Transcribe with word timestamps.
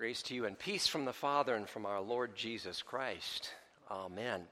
Grace 0.00 0.22
to 0.22 0.34
you 0.34 0.46
and 0.46 0.58
peace 0.58 0.86
from 0.86 1.04
the 1.04 1.12
Father 1.12 1.54
and 1.54 1.68
from 1.68 1.84
our 1.84 2.00
Lord 2.00 2.34
Jesus 2.34 2.80
Christ. 2.80 3.50
Amen. 3.90 4.44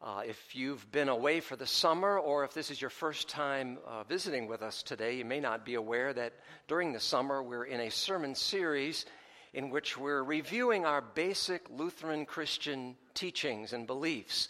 Uh, 0.00 0.22
if 0.24 0.54
you've 0.54 0.88
been 0.92 1.08
away 1.08 1.40
for 1.40 1.56
the 1.56 1.66
summer 1.66 2.20
or 2.20 2.44
if 2.44 2.54
this 2.54 2.70
is 2.70 2.80
your 2.80 2.88
first 2.88 3.28
time 3.28 3.78
uh, 3.84 4.04
visiting 4.04 4.46
with 4.46 4.62
us 4.62 4.84
today, 4.84 5.16
you 5.16 5.24
may 5.24 5.40
not 5.40 5.64
be 5.64 5.74
aware 5.74 6.12
that 6.12 6.34
during 6.68 6.92
the 6.92 7.00
summer 7.00 7.42
we're 7.42 7.64
in 7.64 7.80
a 7.80 7.90
sermon 7.90 8.36
series 8.36 9.06
in 9.54 9.70
which 9.70 9.98
we're 9.98 10.22
reviewing 10.22 10.86
our 10.86 11.00
basic 11.00 11.68
Lutheran 11.70 12.24
Christian 12.24 12.94
teachings 13.14 13.72
and 13.72 13.88
beliefs. 13.88 14.46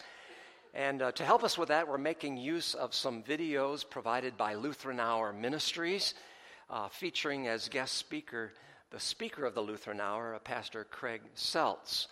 And 0.75 1.01
uh, 1.01 1.13
to 1.13 1.25
help 1.25 1.43
us 1.43 1.57
with 1.57 1.69
that, 1.69 1.87
we're 1.87 1.97
making 1.97 2.37
use 2.37 2.75
of 2.75 2.93
some 2.93 3.23
videos 3.23 3.89
provided 3.89 4.37
by 4.37 4.53
Lutheran 4.53 4.99
Hour 4.99 5.33
Ministries, 5.33 6.13
uh, 6.69 6.89
featuring 6.89 7.47
as 7.47 7.69
guest 7.69 7.95
speaker 7.95 8.51
the 8.91 8.99
speaker 8.99 9.45
of 9.45 9.53
the 9.53 9.61
Lutheran 9.61 10.01
Hour, 10.01 10.39
Pastor 10.43 10.87
Greg 10.89 11.21
Seltz. 11.35 12.07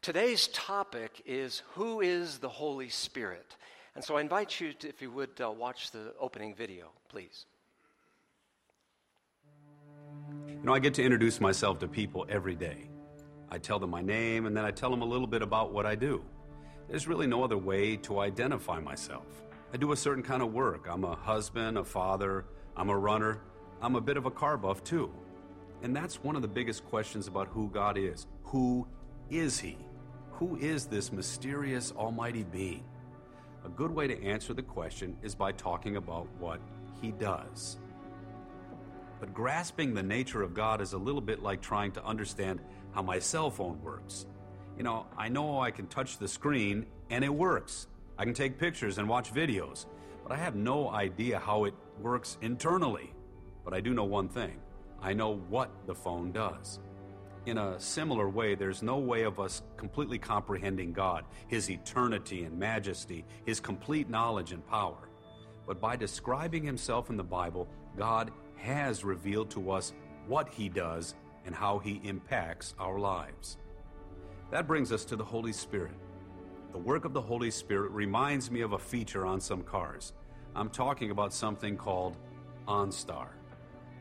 Today's 0.00 0.48
topic 0.48 1.22
is 1.26 1.62
Who 1.74 2.00
is 2.00 2.38
the 2.38 2.48
Holy 2.48 2.88
Spirit? 2.88 3.56
And 3.94 4.02
so 4.02 4.16
I 4.16 4.22
invite 4.22 4.58
you, 4.58 4.72
to, 4.72 4.88
if 4.88 5.02
you 5.02 5.10
would, 5.10 5.38
uh, 5.42 5.50
watch 5.50 5.90
the 5.90 6.14
opening 6.18 6.54
video, 6.54 6.86
please. 7.10 7.44
You 10.48 10.62
know, 10.62 10.72
I 10.72 10.78
get 10.78 10.94
to 10.94 11.02
introduce 11.02 11.38
myself 11.38 11.78
to 11.80 11.88
people 11.88 12.24
every 12.30 12.54
day. 12.54 12.88
I 13.50 13.58
tell 13.58 13.78
them 13.78 13.90
my 13.90 14.00
name 14.00 14.46
and 14.46 14.56
then 14.56 14.64
I 14.64 14.70
tell 14.70 14.90
them 14.90 15.02
a 15.02 15.06
little 15.06 15.26
bit 15.26 15.42
about 15.42 15.70
what 15.74 15.84
I 15.84 15.94
do. 15.94 16.24
There's 16.88 17.06
really 17.06 17.26
no 17.26 17.44
other 17.44 17.58
way 17.58 17.96
to 17.98 18.20
identify 18.20 18.80
myself. 18.80 19.26
I 19.74 19.76
do 19.76 19.92
a 19.92 19.96
certain 19.96 20.22
kind 20.22 20.42
of 20.42 20.54
work. 20.54 20.86
I'm 20.88 21.04
a 21.04 21.14
husband, 21.14 21.76
a 21.76 21.84
father, 21.84 22.46
I'm 22.74 22.88
a 22.88 22.96
runner, 22.96 23.42
I'm 23.82 23.96
a 23.96 24.00
bit 24.00 24.16
of 24.16 24.24
a 24.24 24.30
car 24.30 24.56
buff 24.56 24.82
too. 24.82 25.12
And 25.82 25.94
that's 25.94 26.22
one 26.22 26.36
of 26.36 26.42
the 26.42 26.48
biggest 26.48 26.84
questions 26.84 27.26
about 27.26 27.48
who 27.48 27.68
God 27.68 27.98
is. 27.98 28.26
Who 28.44 28.86
is 29.30 29.58
He? 29.58 29.76
Who 30.30 30.56
is 30.56 30.86
this 30.86 31.12
mysterious 31.12 31.92
Almighty 31.96 32.44
Being? 32.44 32.84
A 33.64 33.68
good 33.68 33.90
way 33.90 34.06
to 34.06 34.22
answer 34.22 34.54
the 34.54 34.62
question 34.62 35.16
is 35.22 35.34
by 35.34 35.52
talking 35.52 35.96
about 35.96 36.28
what 36.38 36.60
He 37.00 37.10
does. 37.10 37.78
But 39.18 39.34
grasping 39.34 39.92
the 39.92 40.02
nature 40.02 40.42
of 40.42 40.54
God 40.54 40.80
is 40.80 40.92
a 40.92 40.98
little 40.98 41.20
bit 41.20 41.42
like 41.42 41.60
trying 41.60 41.92
to 41.92 42.04
understand 42.04 42.60
how 42.92 43.02
my 43.02 43.18
cell 43.18 43.50
phone 43.50 43.80
works. 43.82 44.26
You 44.76 44.84
know, 44.84 45.06
I 45.16 45.28
know 45.28 45.60
I 45.60 45.70
can 45.70 45.86
touch 45.88 46.18
the 46.18 46.28
screen 46.28 46.86
and 47.10 47.24
it 47.24 47.32
works. 47.32 47.88
I 48.18 48.24
can 48.24 48.34
take 48.34 48.58
pictures 48.58 48.98
and 48.98 49.08
watch 49.08 49.32
videos, 49.34 49.86
but 50.22 50.32
I 50.32 50.36
have 50.36 50.54
no 50.54 50.90
idea 50.90 51.38
how 51.38 51.64
it 51.64 51.74
works 52.00 52.38
internally. 52.40 53.12
But 53.64 53.74
I 53.74 53.80
do 53.80 53.94
know 53.94 54.04
one 54.04 54.28
thing 54.28 54.61
I 55.02 55.12
know 55.12 55.40
what 55.48 55.70
the 55.86 55.94
phone 55.94 56.30
does. 56.30 56.78
In 57.44 57.58
a 57.58 57.78
similar 57.80 58.28
way, 58.28 58.54
there's 58.54 58.82
no 58.82 58.98
way 58.98 59.24
of 59.24 59.40
us 59.40 59.62
completely 59.76 60.18
comprehending 60.18 60.92
God, 60.92 61.24
His 61.48 61.68
eternity 61.68 62.44
and 62.44 62.56
majesty, 62.56 63.24
His 63.44 63.58
complete 63.58 64.08
knowledge 64.08 64.52
and 64.52 64.64
power. 64.64 65.08
But 65.66 65.80
by 65.80 65.96
describing 65.96 66.62
Himself 66.62 67.10
in 67.10 67.16
the 67.16 67.24
Bible, 67.24 67.68
God 67.96 68.30
has 68.56 69.02
revealed 69.02 69.50
to 69.50 69.72
us 69.72 69.92
what 70.28 70.48
He 70.48 70.68
does 70.68 71.16
and 71.44 71.52
how 71.52 71.80
He 71.80 72.00
impacts 72.04 72.74
our 72.78 73.00
lives. 73.00 73.58
That 74.52 74.68
brings 74.68 74.92
us 74.92 75.04
to 75.06 75.16
the 75.16 75.24
Holy 75.24 75.52
Spirit. 75.52 75.96
The 76.70 76.78
work 76.78 77.04
of 77.04 77.12
the 77.12 77.20
Holy 77.20 77.50
Spirit 77.50 77.90
reminds 77.90 78.52
me 78.52 78.60
of 78.60 78.72
a 78.72 78.78
feature 78.78 79.26
on 79.26 79.40
some 79.40 79.62
cars. 79.62 80.12
I'm 80.54 80.70
talking 80.70 81.10
about 81.10 81.32
something 81.32 81.76
called 81.76 82.16
OnStar. 82.68 83.28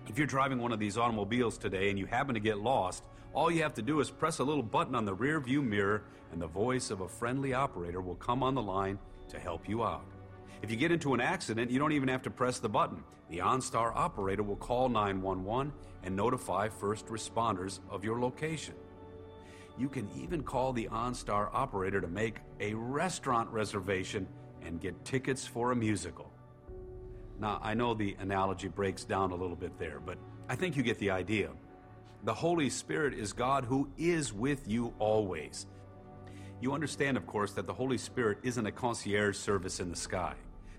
If 0.08 0.18
you're 0.18 0.28
driving 0.28 0.60
one 0.60 0.72
of 0.72 0.80
these 0.80 0.98
automobiles 0.98 1.58
today 1.58 1.90
and 1.90 1.98
you 1.98 2.06
happen 2.06 2.34
to 2.34 2.40
get 2.40 2.58
lost, 2.58 3.04
all 3.34 3.52
you 3.52 3.62
have 3.64 3.76
to 3.76 3.82
do 3.82 4.00
is 4.00 4.10
press 4.10 4.40
a 4.40 4.44
little 4.44 4.64
button 4.64 4.96
on 4.96 5.06
the 5.06 5.14
rear 5.14 5.40
view 5.40 5.62
mirror 5.62 6.04
and 6.32 6.42
the 6.42 6.48
voice 6.48 6.90
of 6.90 7.02
a 7.02 7.08
friendly 7.08 7.54
operator 7.54 8.02
will 8.02 8.16
come 8.16 8.44
on 8.44 8.56
the 8.56 8.62
line 8.62 8.98
to 9.30 9.40
help 9.40 9.70
you 9.70 9.84
out. 9.84 10.04
If 10.62 10.70
you 10.70 10.76
get 10.76 10.92
into 10.92 11.14
an 11.14 11.22
accident, 11.22 11.72
you 11.72 11.80
don't 11.80 11.94
even 11.94 12.10
have 12.10 12.24
to 12.24 12.30
press 12.30 12.60
the 12.60 12.68
button. 12.68 13.04
The 13.30 13.38
OnStar 13.38 13.96
operator 13.96 14.44
will 14.44 14.58
call 14.58 14.90
911 14.90 15.72
and 16.04 16.16
notify 16.16 16.68
first 16.68 17.06
responders 17.08 17.80
of 17.90 18.04
your 18.04 18.20
location. 18.20 18.74
You 19.78 19.88
can 19.88 20.10
even 20.16 20.44
call 20.44 20.74
the 20.74 20.90
OnStar 20.92 21.50
operator 21.54 22.02
to 22.02 22.08
make 22.08 22.38
a 22.60 22.74
restaurant 22.74 23.50
reservation 23.50 24.28
and 24.64 24.82
get 24.82 25.06
tickets 25.06 25.48
for 25.48 25.72
a 25.72 25.76
musical. 25.76 26.31
Now, 27.42 27.60
I 27.64 27.74
know 27.74 27.96
the 27.96 28.16
analogy 28.20 28.68
breaks 28.68 29.04
down 29.04 29.32
a 29.32 29.36
little 29.36 29.56
bit 29.56 29.80
there, 29.80 30.00
but 30.00 30.20
I 30.48 30.56
think 30.56 30.78
you 30.78 30.84
get 30.84 31.00
the 31.00 31.10
idea. 31.10 31.50
The 32.24 32.36
Holy 32.36 32.70
Spirit 32.70 33.16
is 33.16 33.34
God 33.34 33.66
who 33.66 33.90
is 33.98 34.32
with 34.32 34.68
you 34.68 34.94
always. 35.00 35.66
You 36.62 36.74
understand, 36.74 37.18
of 37.18 37.26
course, 37.26 37.54
that 37.54 37.66
the 37.66 37.74
Holy 37.74 37.98
Spirit 37.98 38.38
isn't 38.44 38.68
a 38.68 38.72
concierge 38.72 39.36
service 39.36 39.80
in 39.80 39.90
the 39.90 39.96
sky, 39.96 40.36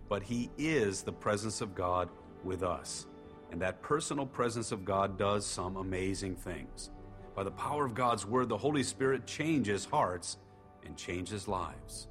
but 0.08 0.22
He 0.22 0.50
is 0.56 1.02
the 1.02 1.12
presence 1.12 1.62
of 1.62 1.74
God 1.74 2.08
with 2.44 2.62
us. 2.62 3.08
And 3.50 3.60
that 3.60 3.82
personal 3.82 4.24
presence 4.24 4.70
of 4.70 4.84
God 4.84 5.18
does 5.18 5.44
some 5.44 5.76
amazing 5.76 6.36
things. 6.36 6.90
By 7.34 7.42
the 7.42 7.50
power 7.50 7.84
of 7.84 7.94
God's 7.94 8.24
Word, 8.24 8.48
the 8.48 8.56
Holy 8.56 8.84
Spirit 8.84 9.26
changes 9.26 9.84
hearts 9.84 10.38
and 10.86 10.96
changes 10.96 11.48
lives. 11.48 12.06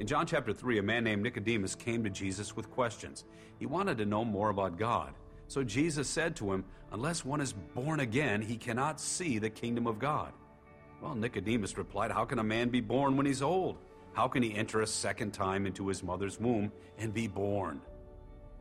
In 0.00 0.06
John 0.06 0.26
chapter 0.26 0.54
3, 0.54 0.78
a 0.78 0.82
man 0.82 1.04
named 1.04 1.22
Nicodemus 1.22 1.74
came 1.74 2.02
to 2.04 2.08
Jesus 2.08 2.56
with 2.56 2.70
questions. 2.70 3.26
He 3.58 3.66
wanted 3.66 3.98
to 3.98 4.06
know 4.06 4.24
more 4.24 4.48
about 4.48 4.78
God. 4.78 5.12
So 5.46 5.62
Jesus 5.62 6.08
said 6.08 6.36
to 6.36 6.50
him, 6.54 6.64
Unless 6.90 7.22
one 7.22 7.42
is 7.42 7.52
born 7.52 8.00
again, 8.00 8.40
he 8.40 8.56
cannot 8.56 8.98
see 8.98 9.38
the 9.38 9.50
kingdom 9.50 9.86
of 9.86 9.98
God. 9.98 10.32
Well, 11.02 11.14
Nicodemus 11.14 11.76
replied, 11.76 12.12
How 12.12 12.24
can 12.24 12.38
a 12.38 12.42
man 12.42 12.70
be 12.70 12.80
born 12.80 13.18
when 13.18 13.26
he's 13.26 13.42
old? 13.42 13.76
How 14.14 14.26
can 14.26 14.42
he 14.42 14.54
enter 14.54 14.80
a 14.80 14.86
second 14.86 15.32
time 15.32 15.66
into 15.66 15.86
his 15.88 16.02
mother's 16.02 16.40
womb 16.40 16.72
and 16.96 17.12
be 17.12 17.28
born? 17.28 17.82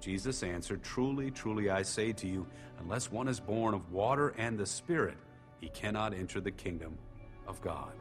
Jesus 0.02 0.44
answered, 0.44 0.84
Truly, 0.84 1.32
truly, 1.32 1.70
I 1.70 1.84
say 1.84 2.12
to 2.12 2.28
you, 2.28 2.48
unless 2.80 3.14
one 3.14 3.30
is 3.30 3.40
born 3.40 3.74
of 3.74 3.94
water 3.94 4.36
and 4.38 4.58
the 4.58 4.66
Spirit, 4.66 5.16
he 5.62 5.70
cannot 5.70 6.14
enter 6.14 6.42
the 6.42 6.52
kingdom 6.52 6.98
of 7.48 7.62
God. 7.62 7.94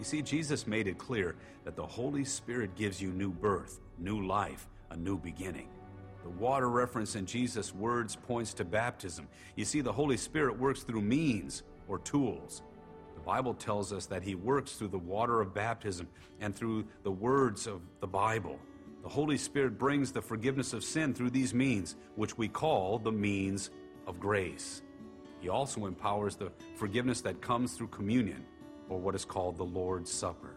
You 0.00 0.04
see, 0.04 0.22
Jesus 0.22 0.66
made 0.66 0.86
it 0.86 0.96
clear 0.96 1.36
that 1.64 1.76
the 1.76 1.86
Holy 1.86 2.24
Spirit 2.24 2.74
gives 2.74 3.02
you 3.02 3.10
new 3.10 3.30
birth, 3.30 3.80
new 3.98 4.26
life, 4.26 4.66
a 4.88 4.96
new 4.96 5.18
beginning. 5.18 5.68
The 6.22 6.30
water 6.30 6.70
reference 6.70 7.16
in 7.16 7.26
Jesus' 7.26 7.74
words 7.74 8.16
points 8.16 8.54
to 8.54 8.64
baptism. 8.64 9.28
You 9.56 9.66
see, 9.66 9.82
the 9.82 9.92
Holy 9.92 10.16
Spirit 10.16 10.58
works 10.58 10.84
through 10.84 11.02
means 11.02 11.64
or 11.86 11.98
tools. 11.98 12.62
The 13.14 13.20
Bible 13.20 13.52
tells 13.52 13.92
us 13.92 14.06
that 14.06 14.22
He 14.22 14.34
works 14.34 14.72
through 14.72 14.88
the 14.88 14.98
water 14.98 15.42
of 15.42 15.52
baptism 15.52 16.08
and 16.40 16.56
through 16.56 16.86
the 17.02 17.12
words 17.12 17.66
of 17.66 17.82
the 18.00 18.06
Bible. 18.06 18.58
The 19.02 19.08
Holy 19.10 19.36
Spirit 19.36 19.78
brings 19.78 20.12
the 20.12 20.22
forgiveness 20.22 20.72
of 20.72 20.82
sin 20.82 21.12
through 21.12 21.30
these 21.30 21.52
means, 21.52 21.96
which 22.16 22.38
we 22.38 22.48
call 22.48 22.98
the 22.98 23.12
means 23.12 23.68
of 24.06 24.18
grace. 24.18 24.80
He 25.40 25.50
also 25.50 25.84
empowers 25.84 26.36
the 26.36 26.52
forgiveness 26.76 27.20
that 27.20 27.42
comes 27.42 27.74
through 27.74 27.88
communion 27.88 28.46
or 28.90 28.98
what 28.98 29.14
is 29.14 29.24
called 29.24 29.56
the 29.56 29.64
Lord's 29.64 30.12
Supper. 30.12 30.50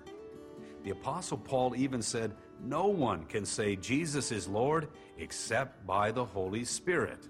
The 0.84 0.90
Apostle 0.90 1.38
Paul 1.38 1.76
even 1.78 2.02
said, 2.02 2.34
No 2.62 2.88
one 2.88 3.24
can 3.26 3.46
say 3.46 3.78
Jesus 3.78 4.34
is 4.34 4.50
Lord 4.50 4.90
except 5.18 5.88
by 5.88 6.12
the 6.12 6.26
Holy 6.26 6.66
Spirit. 6.66 7.26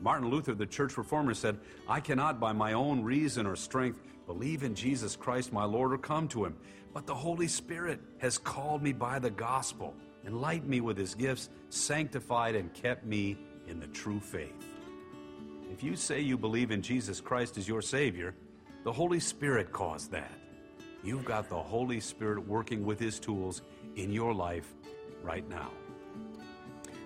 Martin 0.00 0.30
Luther, 0.30 0.54
the 0.54 0.66
church 0.66 0.96
reformer, 0.96 1.34
said, 1.34 1.58
I 1.88 1.98
cannot 1.98 2.38
by 2.38 2.52
my 2.52 2.74
own 2.74 3.02
reason 3.02 3.46
or 3.46 3.56
strength 3.56 4.00
believe 4.26 4.62
in 4.62 4.76
Jesus 4.76 5.16
Christ 5.16 5.52
my 5.52 5.64
Lord 5.64 5.92
or 5.92 5.98
come 5.98 6.28
to 6.28 6.44
him, 6.44 6.56
but 6.94 7.06
the 7.06 7.14
Holy 7.14 7.48
Spirit 7.48 7.98
has 8.18 8.38
called 8.38 8.82
me 8.82 8.92
by 8.92 9.18
the 9.18 9.30
gospel, 9.30 9.96
enlightened 10.24 10.70
me 10.70 10.80
with 10.80 10.96
his 10.96 11.14
gifts, 11.16 11.48
sanctified 11.70 12.54
and 12.54 12.72
kept 12.74 13.04
me 13.04 13.36
in 13.66 13.80
the 13.80 13.88
true 13.88 14.20
faith. 14.20 14.66
If 15.72 15.82
you 15.82 15.96
say 15.96 16.20
you 16.20 16.38
believe 16.38 16.70
in 16.70 16.82
Jesus 16.82 17.20
Christ 17.20 17.58
as 17.58 17.66
your 17.66 17.82
Savior, 17.82 18.34
the 18.88 18.92
Holy 18.94 19.20
Spirit 19.20 19.70
caused 19.70 20.10
that. 20.12 20.32
You've 21.04 21.26
got 21.26 21.50
the 21.50 21.62
Holy 21.62 22.00
Spirit 22.00 22.48
working 22.48 22.86
with 22.86 22.98
His 22.98 23.20
tools 23.20 23.60
in 23.96 24.10
your 24.10 24.32
life 24.32 24.72
right 25.22 25.46
now. 25.46 25.68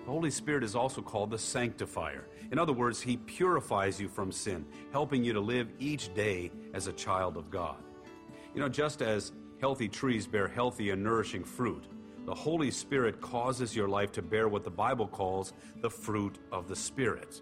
The 0.05 0.09
Holy 0.09 0.31
Spirit 0.31 0.63
is 0.63 0.77
also 0.77 1.01
called 1.01 1.29
the 1.29 1.37
sanctifier. 1.37 2.29
In 2.53 2.57
other 2.57 2.71
words, 2.71 3.01
He 3.01 3.17
purifies 3.17 3.99
you 3.99 4.07
from 4.07 4.31
sin, 4.31 4.65
helping 4.93 5.25
you 5.25 5.33
to 5.33 5.41
live 5.41 5.67
each 5.77 6.13
day 6.13 6.51
as 6.73 6.87
a 6.87 6.93
child 6.93 7.35
of 7.35 7.51
God. 7.51 7.83
You 8.55 8.61
know, 8.61 8.69
just 8.69 9.01
as 9.01 9.33
healthy 9.59 9.89
trees 9.89 10.25
bear 10.25 10.47
healthy 10.47 10.91
and 10.91 11.03
nourishing 11.03 11.43
fruit, 11.43 11.83
the 12.25 12.33
Holy 12.33 12.71
Spirit 12.71 13.19
causes 13.19 13.75
your 13.75 13.89
life 13.89 14.13
to 14.13 14.21
bear 14.21 14.47
what 14.47 14.63
the 14.63 14.71
Bible 14.71 15.09
calls 15.09 15.51
the 15.81 15.89
fruit 15.89 16.39
of 16.49 16.69
the 16.69 16.77
Spirit. 16.77 17.41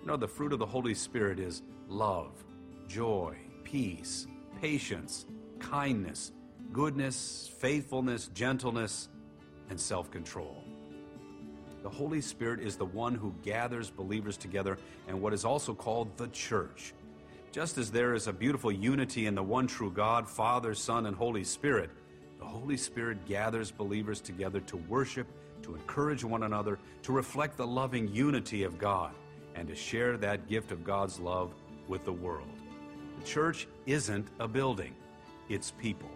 You 0.00 0.06
know, 0.06 0.16
the 0.16 0.26
fruit 0.28 0.54
of 0.54 0.60
the 0.60 0.64
Holy 0.64 0.94
Spirit 0.94 1.38
is 1.38 1.60
love, 1.88 2.42
joy, 2.88 3.36
peace, 3.72 4.26
patience, 4.60 5.24
kindness, 5.58 6.32
goodness, 6.74 7.50
faithfulness, 7.58 8.28
gentleness, 8.34 9.08
and 9.70 9.80
self 9.80 10.10
control. 10.10 10.62
The 11.82 11.88
Holy 11.88 12.20
Spirit 12.20 12.60
is 12.60 12.76
the 12.76 12.84
one 12.84 13.14
who 13.14 13.34
gathers 13.42 13.88
believers 13.88 14.36
together 14.36 14.78
in 15.08 15.22
what 15.22 15.32
is 15.32 15.46
also 15.46 15.74
called 15.74 16.16
the 16.18 16.28
church. 16.28 16.92
Just 17.50 17.78
as 17.78 17.90
there 17.90 18.14
is 18.14 18.28
a 18.28 18.32
beautiful 18.32 18.70
unity 18.70 19.26
in 19.26 19.34
the 19.34 19.42
one 19.42 19.66
true 19.66 19.90
God, 19.90 20.28
Father, 20.28 20.74
Son, 20.74 21.06
and 21.06 21.16
Holy 21.16 21.42
Spirit, 21.42 21.90
the 22.38 22.44
Holy 22.44 22.76
Spirit 22.76 23.24
gathers 23.26 23.70
believers 23.70 24.20
together 24.20 24.60
to 24.60 24.76
worship, 24.76 25.26
to 25.62 25.74
encourage 25.74 26.24
one 26.24 26.42
another, 26.42 26.78
to 27.04 27.12
reflect 27.12 27.56
the 27.56 27.66
loving 27.66 28.06
unity 28.08 28.64
of 28.64 28.78
God, 28.78 29.12
and 29.54 29.66
to 29.66 29.74
share 29.74 30.18
that 30.18 30.46
gift 30.46 30.72
of 30.72 30.84
God's 30.84 31.18
love 31.18 31.54
with 31.88 32.04
the 32.04 32.12
world. 32.12 32.61
Church 33.24 33.66
isn't 33.86 34.28
a 34.38 34.48
building, 34.48 34.94
it's 35.48 35.70
people. 35.72 36.10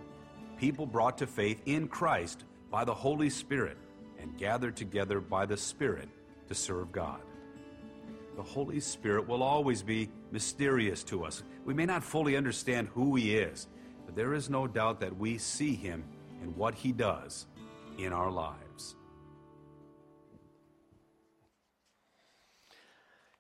People 0.59 0.87
brought 0.87 1.19
to 1.19 1.27
faith 1.27 1.61
in 1.67 1.89
Christ 1.89 2.45
by 2.71 2.85
the 2.85 2.95
Holy 2.95 3.31
Spirit 3.31 3.77
and 4.19 4.37
gathered 4.39 4.77
together 4.77 5.21
by 5.21 5.47
the 5.47 5.57
Spirit 5.57 6.09
to 6.49 6.55
serve 6.55 6.93
God. 6.93 7.21
The 8.37 8.43
Holy 8.43 8.81
Spirit 8.81 9.27
will 9.27 9.43
always 9.43 9.83
be 9.83 10.11
mysterious 10.31 11.03
to 11.05 11.25
us. 11.25 11.43
We 11.65 11.75
may 11.75 11.87
not 11.87 12.05
fully 12.05 12.37
understand 12.37 12.89
who 12.89 13.17
He 13.17 13.37
is, 13.37 13.67
but 14.05 14.15
there 14.15 14.35
is 14.35 14.51
no 14.51 14.67
doubt 14.67 15.01
that 15.01 15.17
we 15.17 15.39
see 15.39 15.75
Him 15.75 16.05
and 16.43 16.55
what 16.57 16.75
He 16.75 16.93
does 16.93 17.47
in 17.99 18.13
our 18.13 18.31
lives. 18.31 18.95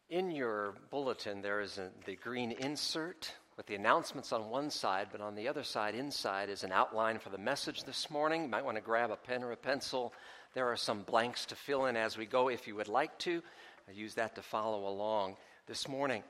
In 0.09 0.31
your 0.31 0.75
bulletin, 0.91 1.43
there 1.43 1.61
is 1.61 1.79
a, 1.79 1.91
the 2.05 2.17
green 2.17 2.53
insert 2.53 3.33
with 3.57 3.67
the 3.67 3.75
announcements 3.75 4.33
on 4.33 4.51
one 4.51 4.69
side, 4.69 5.09
but 5.11 5.23
on 5.23 5.35
the 5.35 5.49
other 5.49 5.63
side, 5.63 5.95
inside, 5.95 6.51
is 6.51 6.63
an 6.63 6.73
outline 6.73 7.19
for 7.19 7.31
the 7.31 7.39
message 7.39 7.85
this 7.85 8.11
morning. 8.11 8.43
You 8.43 8.49
might 8.49 8.65
want 8.65 8.77
to 8.77 8.83
grab 8.83 9.11
a 9.11 9.17
pen 9.17 9.43
or 9.43 9.53
a 9.53 9.57
pencil. 9.57 10.13
There 10.53 10.71
are 10.71 10.77
some 10.77 11.03
blanks 11.03 11.47
to 11.47 11.57
fill 11.57 11.87
in 11.87 11.97
as 11.97 12.19
we 12.19 12.27
go 12.27 12.49
if 12.49 12.67
you 12.67 12.75
would 12.75 12.89
like 12.89 13.19
to. 13.21 13.43
I 13.89 13.93
use 13.93 14.15
that 14.15 14.35
to 14.35 14.43
follow 14.43 14.87
along 14.87 15.37
this 15.67 15.89
morning. 15.89 16.23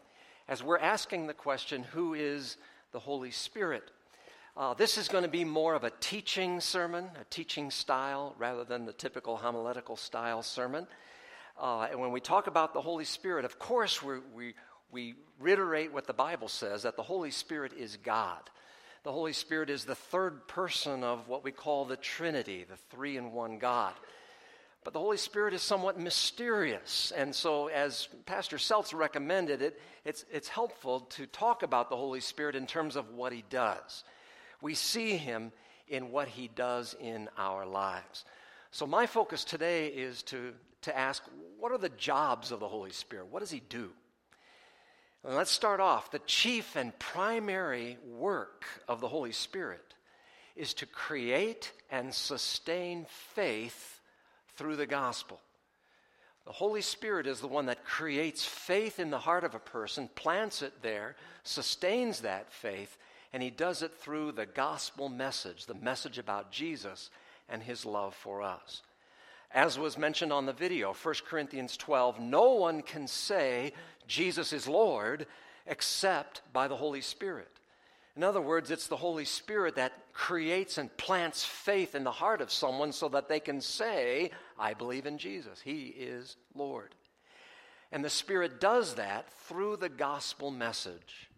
As 0.47 0.63
we're 0.63 0.79
asking 0.79 1.27
the 1.27 1.35
question, 1.35 1.83
who 1.83 2.15
is 2.15 2.59
the 2.93 3.01
Holy 3.01 3.33
Spirit? 3.33 3.91
Uh, 4.57 4.75
this 4.75 4.97
is 4.97 5.09
going 5.09 5.25
to 5.25 5.29
be 5.29 5.45
more 5.45 5.75
of 5.75 5.83
a 5.83 5.91
teaching 5.99 6.61
sermon, 6.61 7.07
a 7.21 7.25
teaching 7.29 7.73
style, 7.73 8.37
rather 8.39 8.63
than 8.63 8.87
the 8.87 8.93
typical 8.93 9.37
homiletical 9.37 9.97
style 9.97 10.45
sermon. 10.45 10.87
Uh, 11.61 11.89
and 11.91 11.99
when 11.99 12.13
we 12.13 12.21
talk 12.21 12.47
about 12.47 12.73
the 12.73 12.81
Holy 12.81 13.05
Spirit, 13.05 13.45
of 13.45 13.59
course, 13.59 14.01
we 14.01 14.19
we, 14.33 14.55
we 14.91 15.15
reiterate 15.39 15.93
what 15.93 16.07
the 16.07 16.13
Bible 16.13 16.49
says 16.49 16.83
that 16.83 16.97
the 16.97 17.03
Holy 17.03 17.31
Spirit 17.31 17.73
is 17.73 17.97
God. 17.97 18.51
The 19.03 19.13
Holy 19.13 19.33
Spirit 19.33 19.71
is 19.71 19.85
the 19.85 19.95
third 19.95 20.49
person 20.49 21.05
of 21.05 21.29
what 21.29 21.45
we 21.45 21.53
call 21.53 21.85
the 21.85 21.97
Trinity, 21.97 22.65
the 22.69 22.77
three 22.91 23.17
in 23.17 23.33
one 23.33 23.59
God. 23.59 23.95
But 24.87 24.93
the 24.93 25.01
Holy 25.01 25.17
Spirit 25.17 25.53
is 25.53 25.63
somewhat 25.63 25.99
mysterious. 25.99 27.13
And 27.17 27.35
so, 27.35 27.67
as 27.67 28.09
Pastor 28.25 28.57
Seltz 28.57 28.95
recommended 28.95 29.61
it, 29.61 29.81
it's, 30.05 30.25
it's 30.33 30.49
helpful 30.49 31.01
to 31.01 31.27
talk 31.27 31.65
about 31.65 31.91
the 31.91 31.97
Holy 31.97 32.21
Spirit 32.21 32.55
in 32.55 32.67
terms 32.67 32.95
of 32.95 33.11
what 33.11 33.33
he 33.33 33.43
does. 33.51 34.05
We 34.61 34.75
see 34.75 35.17
him 35.17 35.51
in 35.89 36.13
what 36.13 36.29
he 36.29 36.49
does 36.49 36.95
in 37.01 37.29
our 37.37 37.67
lives. 37.67 38.25
So, 38.71 38.87
my 38.87 39.07
focus 39.07 39.43
today 39.43 39.89
is 39.89 40.23
to, 40.25 40.53
to 40.83 40.97
ask 40.97 41.23
what 41.59 41.73
are 41.73 41.79
the 41.79 41.89
jobs 41.91 42.53
of 42.53 42.61
the 42.61 42.69
Holy 42.69 42.93
Spirit? 42.93 43.27
What 43.29 43.41
does 43.41 43.51
he 43.51 43.63
do? 43.69 43.91
Let's 45.29 45.51
start 45.51 45.81
off. 45.81 46.13
The 46.13 46.21
chief 46.21 46.77
and 46.77 46.97
primary 47.01 47.99
work 48.17 48.65
of 48.87 49.01
the 49.01 49.09
Holy 49.09 49.33
Spirit 49.33 49.95
is 50.55 50.73
to 50.75 50.87
create 50.87 51.73
and 51.91 52.15
sustain 52.15 53.07
faith 53.35 54.01
through 54.57 54.77
the 54.77 54.87
gospel. 54.87 55.41
The 56.45 56.53
Holy 56.53 56.81
Spirit 56.81 57.27
is 57.27 57.41
the 57.41 57.49
one 57.49 57.67
that 57.67 57.85
creates 57.85 58.45
faith 58.45 59.01
in 59.01 59.11
the 59.11 59.19
heart 59.19 59.43
of 59.43 59.57
a 59.57 59.59
person, 59.59 60.09
plants 60.15 60.63
it 60.63 60.81
there, 60.81 61.17
sustains 61.43 62.21
that 62.21 62.53
faith, 62.53 62.97
and 63.33 63.43
he 63.43 63.51
does 63.51 63.83
it 63.83 63.95
through 63.99 64.31
the 64.31 64.47
gospel 64.47 65.09
message, 65.09 65.67
the 65.67 65.75
message 65.75 66.19
about 66.19 66.53
Jesus 66.53 67.11
and 67.49 67.65
his 67.65 67.85
love 67.85 68.15
for 68.15 68.43
us. 68.43 68.83
As 69.53 69.79
was 69.79 69.97
mentioned 69.97 70.33
on 70.33 70.47
the 70.47 70.53
video, 70.53 70.93
1 70.93 71.15
Corinthians 71.27 71.77
12, 71.77 72.21
no 72.21 72.53
one 72.53 72.83
can 72.83 73.07
say 73.07 73.73
Jesus 74.07 74.53
is 74.53 74.69
Lord 74.69 75.27
except 75.67 76.43
by 76.53 76.69
the 76.69 76.77
Holy 76.77 77.01
Spirit. 77.01 77.51
In 78.17 78.23
other 78.23 78.41
words, 78.41 78.71
it's 78.71 78.87
the 78.87 78.97
Holy 78.97 79.27
Spirit 79.27 79.77
that 79.77 79.93
creates 80.13 80.79
and 80.79 80.95
plants 80.97 81.45
faith 81.45 81.95
in 81.95 82.03
the 82.03 82.11
heart 82.11 82.41
of 82.41 82.51
someone 82.51 82.93
so 82.93 83.09
that 83.11 83.29
they 83.29 83.41
can 83.41 83.61
say, 83.61 84.31
I 84.59 84.73
believe 84.73 85.05
in 85.05 85.19
Jesus. 85.19 85.61
He 85.61 85.89
is 85.89 86.37
Lord. 86.55 86.95
And 87.93 88.05
the 88.05 88.11
Spirit 88.11 88.61
does 88.61 88.95
that 88.95 89.31
through 89.31 89.77
the 89.77 89.91
gospel 89.91 90.51
message. 90.51 91.29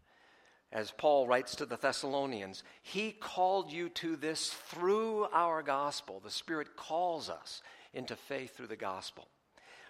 As 0.71 0.93
Paul 0.93 1.27
writes 1.27 1.57
to 1.57 1.67
the 1.67 1.77
Thessalonians, 1.77 2.63
He 2.83 3.13
called 3.13 3.73
you 3.73 3.89
to 3.91 4.17
this 4.17 4.51
through 4.51 5.27
our 5.33 5.63
gospel. 5.63 6.21
The 6.23 6.31
Spirit 6.31 6.77
calls 6.77 7.29
us 7.29 7.63
into 7.93 8.17
faith 8.17 8.57
through 8.57 8.67
the 8.67 8.77
gospel. 8.77 9.29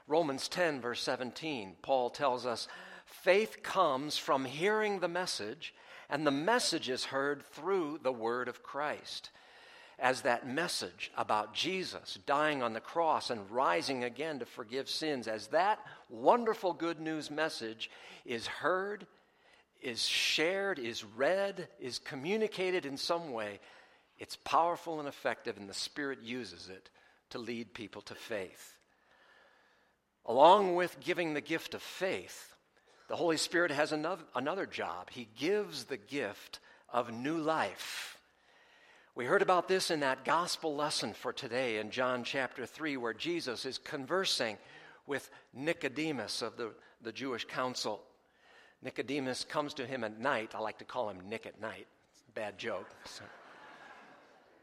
Romans 0.06 0.48
10, 0.48 0.80
verse 0.80 1.02
17, 1.02 1.76
Paul 1.82 2.08
tells 2.08 2.46
us 2.46 2.66
faith 3.04 3.62
comes 3.62 4.16
from 4.16 4.46
hearing 4.46 5.00
the 5.00 5.08
message, 5.08 5.74
and 6.08 6.26
the 6.26 6.30
message 6.30 6.88
is 6.88 7.04
heard 7.06 7.44
through 7.52 8.00
the 8.02 8.12
word 8.12 8.48
of 8.48 8.62
Christ. 8.62 9.30
As 9.98 10.22
that 10.22 10.48
message 10.48 11.10
about 11.16 11.54
Jesus 11.54 12.18
dying 12.24 12.62
on 12.62 12.72
the 12.72 12.80
cross 12.80 13.30
and 13.30 13.50
rising 13.50 14.04
again 14.04 14.38
to 14.38 14.46
forgive 14.46 14.88
sins, 14.88 15.28
as 15.28 15.48
that 15.48 15.80
wonderful 16.08 16.72
good 16.72 17.00
news 17.00 17.30
message 17.30 17.90
is 18.24 18.46
heard, 18.46 19.06
is 19.82 20.06
shared, 20.06 20.78
is 20.78 21.04
read, 21.04 21.68
is 21.80 21.98
communicated 21.98 22.86
in 22.86 22.96
some 22.96 23.32
way, 23.32 23.60
it's 24.18 24.36
powerful 24.36 25.00
and 25.00 25.08
effective, 25.08 25.56
and 25.56 25.68
the 25.68 25.74
Spirit 25.74 26.20
uses 26.22 26.68
it 26.68 26.88
to 27.30 27.38
lead 27.38 27.74
people 27.74 28.02
to 28.02 28.14
faith. 28.14 28.76
Along 30.26 30.74
with 30.74 31.00
giving 31.00 31.34
the 31.34 31.40
gift 31.40 31.74
of 31.74 31.82
faith, 31.82 32.54
the 33.08 33.16
Holy 33.16 33.38
Spirit 33.38 33.70
has 33.70 33.92
another, 33.92 34.22
another 34.34 34.66
job. 34.66 35.08
He 35.10 35.28
gives 35.36 35.84
the 35.84 35.96
gift 35.96 36.60
of 36.92 37.12
new 37.12 37.38
life. 37.38 38.18
We 39.14 39.24
heard 39.24 39.42
about 39.42 39.66
this 39.66 39.90
in 39.90 40.00
that 40.00 40.24
gospel 40.24 40.76
lesson 40.76 41.12
for 41.12 41.32
today 41.32 41.78
in 41.78 41.90
John 41.90 42.22
chapter 42.22 42.66
3, 42.66 42.98
where 42.98 43.14
Jesus 43.14 43.64
is 43.64 43.78
conversing 43.78 44.58
with 45.06 45.28
Nicodemus 45.54 46.42
of 46.42 46.56
the, 46.56 46.70
the 47.02 47.10
Jewish 47.10 47.44
council. 47.44 48.00
Nicodemus 48.82 49.44
comes 49.44 49.74
to 49.74 49.86
him 49.86 50.04
at 50.04 50.20
night. 50.20 50.52
I 50.54 50.60
like 50.60 50.78
to 50.78 50.84
call 50.84 51.08
him 51.08 51.28
Nick 51.28 51.46
at 51.46 51.60
night. 51.60 51.86
Bad 52.34 52.58
joke. 52.58 52.86
So. 53.06 53.24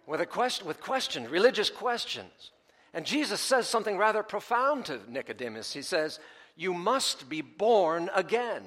With, 0.08 0.22
a 0.22 0.26
question, 0.26 0.68
with 0.68 0.80
questions, 0.80 1.30
religious 1.30 1.70
questions. 1.70 2.52
And 2.96 3.06
Jesus 3.06 3.42
says 3.42 3.68
something 3.68 3.98
rather 3.98 4.24
profound 4.24 4.86
to 4.86 5.02
Nicodemus. 5.10 5.74
He 5.74 5.82
says, 5.82 6.18
You 6.56 6.74
must 6.74 7.28
be 7.28 7.42
born 7.42 8.10
again. 8.16 8.64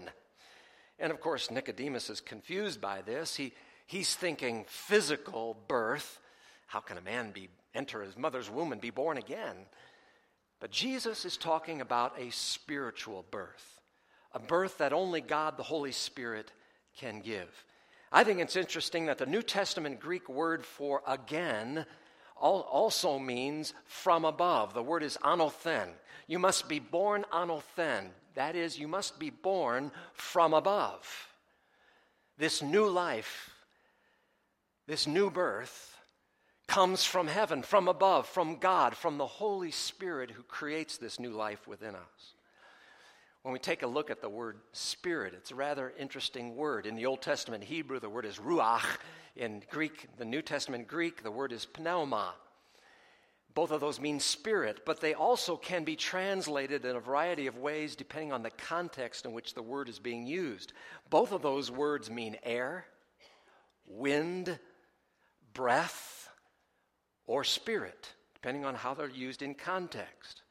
And 0.98 1.10
of 1.10 1.22
course, 1.22 1.50
Nicodemus 1.50 2.10
is 2.10 2.20
confused 2.20 2.78
by 2.78 3.00
this. 3.00 3.34
He, 3.34 3.54
he's 3.86 4.14
thinking 4.14 4.66
physical 4.68 5.56
birth. 5.66 6.20
How 6.66 6.80
can 6.80 6.98
a 6.98 7.00
man 7.00 7.30
be, 7.30 7.48
enter 7.74 8.02
his 8.02 8.18
mother's 8.18 8.50
womb 8.50 8.70
and 8.72 8.82
be 8.82 8.90
born 8.90 9.16
again? 9.16 9.56
But 10.60 10.72
Jesus 10.72 11.24
is 11.24 11.38
talking 11.38 11.80
about 11.80 12.20
a 12.20 12.30
spiritual 12.30 13.24
birth, 13.30 13.80
a 14.34 14.38
birth 14.38 14.76
that 14.76 14.92
only 14.92 15.22
God, 15.22 15.56
the 15.56 15.62
Holy 15.62 15.92
Spirit, 15.92 16.52
can 16.98 17.20
give. 17.20 17.64
I 18.12 18.24
think 18.24 18.40
it's 18.40 18.56
interesting 18.56 19.06
that 19.06 19.16
the 19.16 19.24
New 19.24 19.42
Testament 19.42 20.00
Greek 20.00 20.28
word 20.28 20.66
for 20.66 21.00
again 21.06 21.86
also 22.40 23.18
means 23.18 23.74
from 23.84 24.24
above. 24.24 24.74
The 24.74 24.82
word 24.82 25.02
is 25.02 25.18
anothen. 25.22 25.88
You 26.26 26.38
must 26.38 26.68
be 26.68 26.78
born 26.78 27.24
anothen. 27.32 28.10
That 28.34 28.54
is, 28.54 28.78
you 28.78 28.88
must 28.88 29.18
be 29.18 29.30
born 29.30 29.90
from 30.12 30.54
above. 30.54 31.28
This 32.36 32.62
new 32.62 32.88
life, 32.88 33.50
this 34.86 35.06
new 35.06 35.30
birth, 35.30 35.96
comes 36.68 37.02
from 37.02 37.26
heaven, 37.26 37.62
from 37.62 37.88
above, 37.88 38.28
from 38.28 38.58
God, 38.58 38.94
from 38.94 39.18
the 39.18 39.26
Holy 39.26 39.70
Spirit 39.70 40.30
who 40.30 40.42
creates 40.42 40.98
this 40.98 41.18
new 41.18 41.32
life 41.32 41.66
within 41.66 41.94
us. 41.94 42.34
When 43.42 43.52
we 43.54 43.58
take 43.58 43.82
a 43.82 43.86
look 43.86 44.10
at 44.10 44.20
the 44.20 44.28
word 44.28 44.58
spirit, 44.72 45.32
it's 45.34 45.50
a 45.50 45.54
rather 45.54 45.92
interesting 45.98 46.54
word. 46.54 46.84
In 46.84 46.96
the 46.96 47.06
Old 47.06 47.22
Testament 47.22 47.64
Hebrew, 47.64 47.98
the 47.98 48.10
word 48.10 48.26
is 48.26 48.36
ruach. 48.38 48.84
In 49.38 49.62
Greek, 49.70 50.08
the 50.16 50.24
New 50.24 50.42
Testament 50.42 50.88
Greek, 50.88 51.22
the 51.22 51.30
word 51.30 51.52
is 51.52 51.68
pneuma. 51.78 52.34
Both 53.54 53.70
of 53.70 53.80
those 53.80 54.00
mean 54.00 54.18
spirit, 54.18 54.80
but 54.84 55.00
they 55.00 55.14
also 55.14 55.56
can 55.56 55.84
be 55.84 55.94
translated 55.94 56.84
in 56.84 56.96
a 56.96 57.00
variety 57.00 57.46
of 57.46 57.56
ways 57.56 57.94
depending 57.94 58.32
on 58.32 58.42
the 58.42 58.50
context 58.50 59.24
in 59.24 59.32
which 59.32 59.54
the 59.54 59.62
word 59.62 59.88
is 59.88 60.00
being 60.00 60.26
used. 60.26 60.72
Both 61.08 61.30
of 61.30 61.40
those 61.40 61.70
words 61.70 62.10
mean 62.10 62.36
air, 62.42 62.86
wind, 63.86 64.58
breath, 65.54 66.28
or 67.28 67.44
spirit, 67.44 68.12
depending 68.34 68.64
on 68.64 68.74
how 68.74 68.92
they're 68.92 69.08
used 69.08 69.42
in 69.42 69.54
context. 69.54 70.42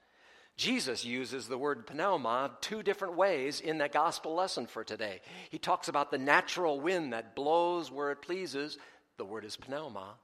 Jesus 0.58 1.06
uses 1.06 1.48
the 1.48 1.58
word 1.58 1.88
pneuma 1.94 2.52
two 2.62 2.82
different 2.82 3.16
ways 3.16 3.62
in 3.62 3.78
that 3.78 3.94
gospel 3.94 4.34
lesson 4.34 4.66
for 4.66 4.84
today. 4.84 5.22
He 5.52 5.60
talks 5.60 5.88
about 5.88 6.10
the 6.10 6.18
natural 6.18 6.80
wind 6.80 7.14
that 7.14 7.36
blows 7.36 7.92
where 7.92 8.12
it 8.12 8.24
pleases. 8.24 8.80
The 9.18 9.26
word 9.26 9.46
is 9.46 9.58
pneuma. 9.70 10.16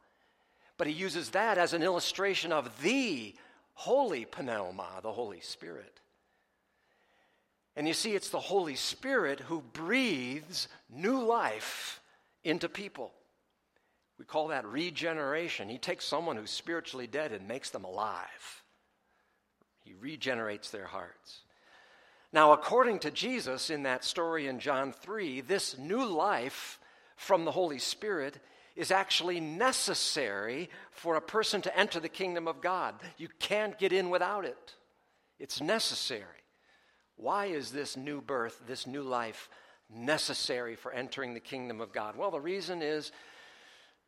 But 0.78 0.88
he 0.88 0.94
uses 0.94 1.30
that 1.30 1.60
as 1.60 1.74
an 1.74 1.84
illustration 1.84 2.52
of 2.52 2.82
the 2.82 3.36
holy 3.76 4.26
pneuma, 4.26 5.00
the 5.04 5.12
Holy 5.12 5.40
Spirit. 5.40 6.00
And 7.76 7.88
you 7.88 7.94
see, 7.94 8.14
it's 8.14 8.30
the 8.30 8.40
Holy 8.40 8.76
Spirit 8.76 9.40
who 9.40 9.62
breathes 9.74 10.68
new 10.90 11.24
life 11.24 12.02
into 12.44 12.70
people. 12.70 13.12
We 14.18 14.26
call 14.26 14.48
that 14.48 14.66
regeneration. 14.66 15.70
He 15.70 15.78
takes 15.78 16.06
someone 16.06 16.38
who's 16.38 16.52
spiritually 16.52 17.08
dead 17.08 17.32
and 17.32 17.48
makes 17.48 17.70
them 17.70 17.84
alive. 17.84 18.63
He 19.84 19.94
regenerates 19.94 20.70
their 20.70 20.86
hearts. 20.86 21.42
Now, 22.32 22.52
according 22.52 23.00
to 23.00 23.12
Jesus 23.12 23.70
in 23.70 23.84
that 23.84 24.04
story 24.04 24.48
in 24.48 24.60
John 24.60 24.92
3, 24.92 25.42
this 25.42 25.78
new 25.78 26.04
life 26.04 26.80
from 27.16 27.46
the 27.46 27.52
Holy 27.52 27.80
Spirit 27.80 28.40
is 28.76 28.92
actually 28.92 29.40
necessary 29.40 30.70
for 30.92 31.16
a 31.16 31.22
person 31.22 31.62
to 31.62 31.78
enter 31.78 32.00
the 32.00 32.10
kingdom 32.10 32.48
of 32.48 32.60
God. 32.60 32.96
You 33.18 33.28
can't 33.40 33.78
get 33.78 33.94
in 33.94 34.10
without 34.10 34.46
it, 34.46 34.74
it's 35.40 35.62
necessary. 35.62 36.24
Why 37.16 37.46
is 37.46 37.72
this 37.72 37.96
new 37.96 38.22
birth, 38.22 38.60
this 38.68 38.88
new 38.88 39.04
life, 39.04 39.48
necessary 39.90 40.76
for 40.76 40.92
entering 40.92 41.36
the 41.36 41.40
kingdom 41.40 41.80
of 41.80 41.94
God? 41.94 42.16
Well, 42.16 42.32
the 42.32 42.42
reason 42.42 42.82
is 42.82 43.12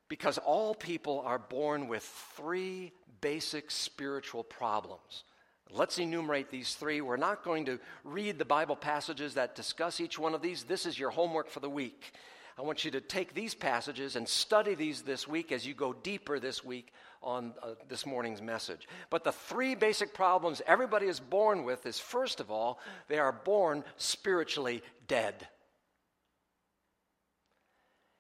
because 0.10 0.40
all 0.40 0.74
people 0.74 1.22
are 1.24 1.38
born 1.38 1.88
with 1.88 2.04
three 2.36 2.92
basic 3.22 3.70
spiritual 3.70 4.44
problems. 4.44 5.24
Let's 5.72 5.98
enumerate 5.98 6.50
these 6.50 6.76
three. 6.76 7.02
We're 7.02 7.18
not 7.18 7.44
going 7.44 7.66
to 7.66 7.80
read 8.04 8.38
the 8.38 8.46
Bible 8.46 8.76
passages 8.76 9.34
that 9.34 9.56
discuss 9.56 10.00
each 10.00 10.20
one 10.20 10.34
of 10.34 10.42
these. 10.42 10.64
This 10.64 10.86
is 10.86 10.98
your 10.98 11.10
homework 11.10 11.50
for 11.50 11.60
the 11.60 11.70
week. 11.70 12.14
I 12.58 12.62
want 12.62 12.86
you 12.86 12.92
to 12.92 13.02
take 13.02 13.34
these 13.34 13.54
passages 13.54 14.16
and 14.16 14.28
study 14.28 14.76
these 14.76 15.02
this 15.02 15.28
week 15.28 15.52
as 15.52 15.68
you 15.68 15.74
go 15.74 15.92
deeper 15.92 16.40
this 16.40 16.64
week 16.64 16.94
on 17.22 17.54
uh, 17.62 17.72
this 17.90 18.06
morning's 18.06 18.42
message. 18.42 18.88
But 19.10 19.26
the 19.26 19.34
three 19.34 19.76
basic 19.76 20.14
problems 20.14 20.62
everybody 20.66 21.08
is 21.08 21.20
born 21.20 21.66
with 21.66 21.86
is 21.86 22.00
first 22.00 22.40
of 22.40 22.52
all, 22.52 22.80
they 23.10 23.20
are 23.20 23.34
born 23.34 23.84
spiritually 23.98 24.84
dead. 25.08 25.48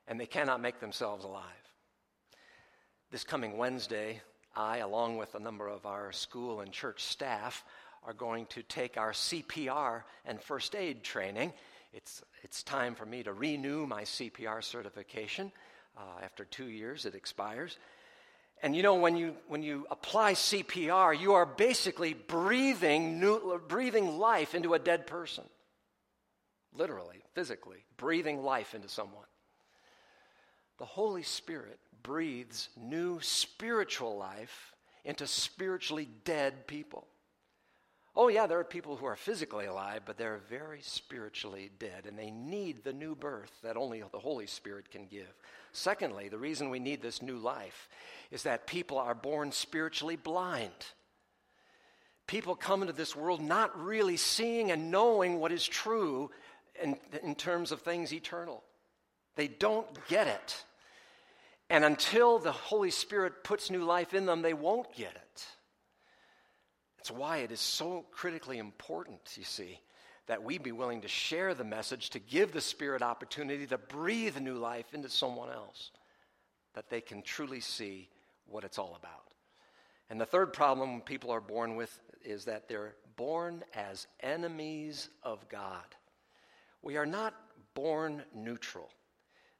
And 0.07 0.19
they 0.19 0.25
cannot 0.25 0.61
make 0.61 0.79
themselves 0.79 1.23
alive. 1.23 1.43
This 3.11 3.23
coming 3.23 3.57
Wednesday, 3.57 4.21
I, 4.55 4.77
along 4.77 5.17
with 5.17 5.35
a 5.35 5.39
number 5.39 5.67
of 5.67 5.85
our 5.85 6.11
school 6.11 6.61
and 6.61 6.71
church 6.71 7.03
staff, 7.03 7.63
are 8.03 8.13
going 8.13 8.45
to 8.47 8.63
take 8.63 8.97
our 8.97 9.11
CPR 9.11 10.03
and 10.25 10.41
first 10.41 10.75
aid 10.75 11.03
training. 11.03 11.53
It's, 11.93 12.23
it's 12.43 12.63
time 12.63 12.95
for 12.95 13.05
me 13.05 13.23
to 13.23 13.33
renew 13.33 13.85
my 13.85 14.03
CPR 14.03 14.63
certification. 14.63 15.51
Uh, 15.97 16.01
after 16.23 16.45
two 16.45 16.67
years, 16.67 17.05
it 17.05 17.15
expires. 17.15 17.77
And 18.61 18.75
you 18.75 18.83
know, 18.83 18.95
when 18.95 19.15
you, 19.15 19.35
when 19.47 19.63
you 19.63 19.85
apply 19.91 20.33
CPR, 20.33 21.19
you 21.19 21.33
are 21.33 21.45
basically 21.45 22.13
breathing, 22.13 23.19
new, 23.19 23.61
breathing 23.67 24.17
life 24.17 24.55
into 24.55 24.73
a 24.73 24.79
dead 24.79 25.07
person. 25.07 25.43
Literally, 26.77 27.23
physically, 27.33 27.85
breathing 27.97 28.43
life 28.43 28.75
into 28.75 28.89
someone. 28.89 29.25
The 30.77 30.85
Holy 30.85 31.23
Spirit 31.23 31.79
breathes 32.05 32.69
new 32.77 33.19
spiritual 33.19 34.15
life 34.15 34.75
into 35.03 35.25
spiritually 35.25 36.07
dead 36.23 36.67
people. 36.67 37.07
Oh, 38.15 38.29
yeah, 38.29 38.47
there 38.47 38.59
are 38.59 38.63
people 38.63 38.95
who 38.95 39.07
are 39.07 39.15
physically 39.15 39.65
alive, 39.65 40.03
but 40.05 40.17
they're 40.17 40.39
very 40.49 40.79
spiritually 40.81 41.71
dead, 41.79 42.05
and 42.07 42.17
they 42.17 42.31
need 42.31 42.83
the 42.83 42.93
new 42.93 43.13
birth 43.15 43.51
that 43.63 43.75
only 43.75 44.01
the 44.09 44.19
Holy 44.19 44.45
Spirit 44.45 44.89
can 44.89 45.07
give. 45.07 45.33
Secondly, 45.73 46.29
the 46.29 46.37
reason 46.37 46.69
we 46.69 46.79
need 46.79 47.01
this 47.01 47.21
new 47.21 47.37
life 47.37 47.89
is 48.31 48.43
that 48.43 48.67
people 48.67 48.97
are 48.97 49.15
born 49.15 49.51
spiritually 49.51 50.15
blind. 50.15 50.71
People 52.27 52.55
come 52.55 52.81
into 52.81 52.93
this 52.93 53.15
world 53.15 53.41
not 53.41 53.77
really 53.83 54.17
seeing 54.17 54.71
and 54.71 54.91
knowing 54.91 55.39
what 55.39 55.51
is 55.51 55.65
true 55.65 56.31
in, 56.81 56.95
in 57.21 57.35
terms 57.35 57.71
of 57.71 57.81
things 57.81 58.13
eternal. 58.13 58.63
They 59.35 59.47
don't 59.49 59.87
get 60.07 60.27
it. 60.27 60.63
And 61.69 61.83
until 61.83 62.39
the 62.39 62.51
Holy 62.51 62.91
Spirit 62.91 63.43
puts 63.43 63.71
new 63.71 63.83
life 63.83 64.13
in 64.13 64.25
them, 64.25 64.41
they 64.41 64.53
won't 64.53 64.93
get 64.95 65.15
it. 65.15 65.45
That's 66.97 67.11
why 67.11 67.37
it 67.37 67.51
is 67.51 67.59
so 67.59 68.05
critically 68.11 68.57
important, 68.57 69.21
you 69.35 69.43
see, 69.43 69.79
that 70.27 70.43
we 70.43 70.57
be 70.57 70.71
willing 70.71 71.01
to 71.01 71.07
share 71.07 71.53
the 71.53 71.63
message, 71.63 72.09
to 72.11 72.19
give 72.19 72.51
the 72.51 72.61
Spirit 72.61 73.01
opportunity 73.01 73.65
to 73.67 73.77
breathe 73.77 74.37
new 74.37 74.55
life 74.55 74.93
into 74.93 75.09
someone 75.09 75.49
else, 75.49 75.91
that 76.73 76.89
they 76.89 77.01
can 77.01 77.21
truly 77.21 77.59
see 77.59 78.09
what 78.47 78.63
it's 78.63 78.79
all 78.79 78.95
about. 78.99 79.33
And 80.09 80.21
the 80.21 80.25
third 80.25 80.53
problem 80.53 81.01
people 81.01 81.31
are 81.31 81.41
born 81.41 81.75
with 81.75 81.99
is 82.23 82.45
that 82.45 82.67
they're 82.67 82.95
born 83.15 83.63
as 83.73 84.07
enemies 84.19 85.09
of 85.23 85.47
God. 85.49 85.85
We 86.81 86.97
are 86.97 87.05
not 87.05 87.33
born 87.73 88.23
neutral. 88.33 88.89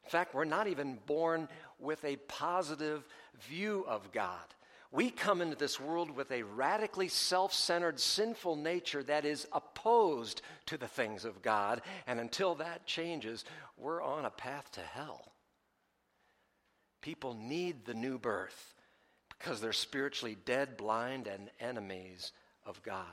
In 0.05 0.11
fact, 0.11 0.35
we're 0.35 0.45
not 0.45 0.67
even 0.67 0.99
born 1.05 1.49
with 1.79 2.03
a 2.05 2.15
positive 2.15 3.05
view 3.47 3.85
of 3.87 4.11
God. 4.11 4.45
We 4.91 5.09
come 5.09 5.41
into 5.41 5.57
this 5.57 5.79
world 5.79 6.11
with 6.11 6.31
a 6.31 6.43
radically 6.43 7.09
self 7.09 7.53
centered, 7.53 7.99
sinful 7.99 8.55
nature 8.55 9.03
that 9.03 9.25
is 9.25 9.47
opposed 9.51 10.41
to 10.67 10.77
the 10.77 10.87
things 10.87 11.25
of 11.25 11.41
God. 11.41 11.81
And 12.07 12.19
until 12.19 12.55
that 12.55 12.85
changes, 12.85 13.43
we're 13.77 14.01
on 14.01 14.25
a 14.25 14.29
path 14.29 14.71
to 14.73 14.81
hell. 14.81 15.31
People 17.01 17.33
need 17.33 17.85
the 17.85 17.93
new 17.93 18.17
birth 18.17 18.73
because 19.37 19.59
they're 19.59 19.73
spiritually 19.73 20.37
dead, 20.45 20.77
blind, 20.77 21.27
and 21.27 21.49
enemies 21.59 22.31
of 22.65 22.81
God. 22.83 23.05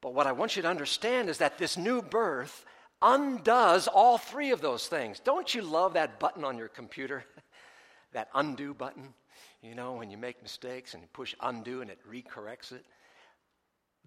But 0.00 0.14
what 0.14 0.26
I 0.26 0.32
want 0.32 0.56
you 0.56 0.62
to 0.62 0.68
understand 0.68 1.28
is 1.28 1.38
that 1.38 1.58
this 1.58 1.76
new 1.76 2.02
birth 2.02 2.64
undoes 3.02 3.88
all 3.88 4.18
three 4.18 4.50
of 4.50 4.60
those 4.60 4.86
things. 4.88 5.20
Don't 5.20 5.54
you 5.54 5.62
love 5.62 5.94
that 5.94 6.18
button 6.18 6.44
on 6.44 6.58
your 6.58 6.68
computer? 6.68 7.24
that 8.12 8.28
undo 8.34 8.74
button? 8.74 9.14
You 9.62 9.74
know, 9.74 9.94
when 9.94 10.10
you 10.10 10.16
make 10.16 10.42
mistakes 10.42 10.94
and 10.94 11.02
you 11.02 11.08
push 11.12 11.34
undo 11.40 11.82
and 11.82 11.90
it 11.90 11.98
recorrects 12.08 12.72
it. 12.72 12.84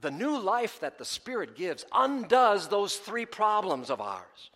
The 0.02 0.12
new 0.12 0.40
life 0.40 0.80
that 0.80 0.98
the 0.98 1.06
Spirit 1.06 1.56
gives 1.56 1.86
undoes 1.94 2.68
those 2.68 2.96
three 2.96 3.26
problems 3.26 3.90
of 3.90 4.00
ours. 4.00 4.52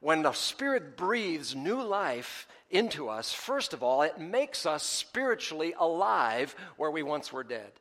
When 0.00 0.22
the 0.22 0.32
Spirit 0.32 0.96
breathes 0.96 1.54
new 1.54 1.82
life 1.82 2.48
into 2.70 3.10
us, 3.10 3.32
first 3.32 3.74
of 3.74 3.82
all, 3.82 4.00
it 4.00 4.18
makes 4.18 4.64
us 4.64 4.82
spiritually 4.82 5.74
alive 5.78 6.54
where 6.78 6.90
we 6.90 7.02
once 7.02 7.30
were 7.30 7.44
dead. 7.44 7.72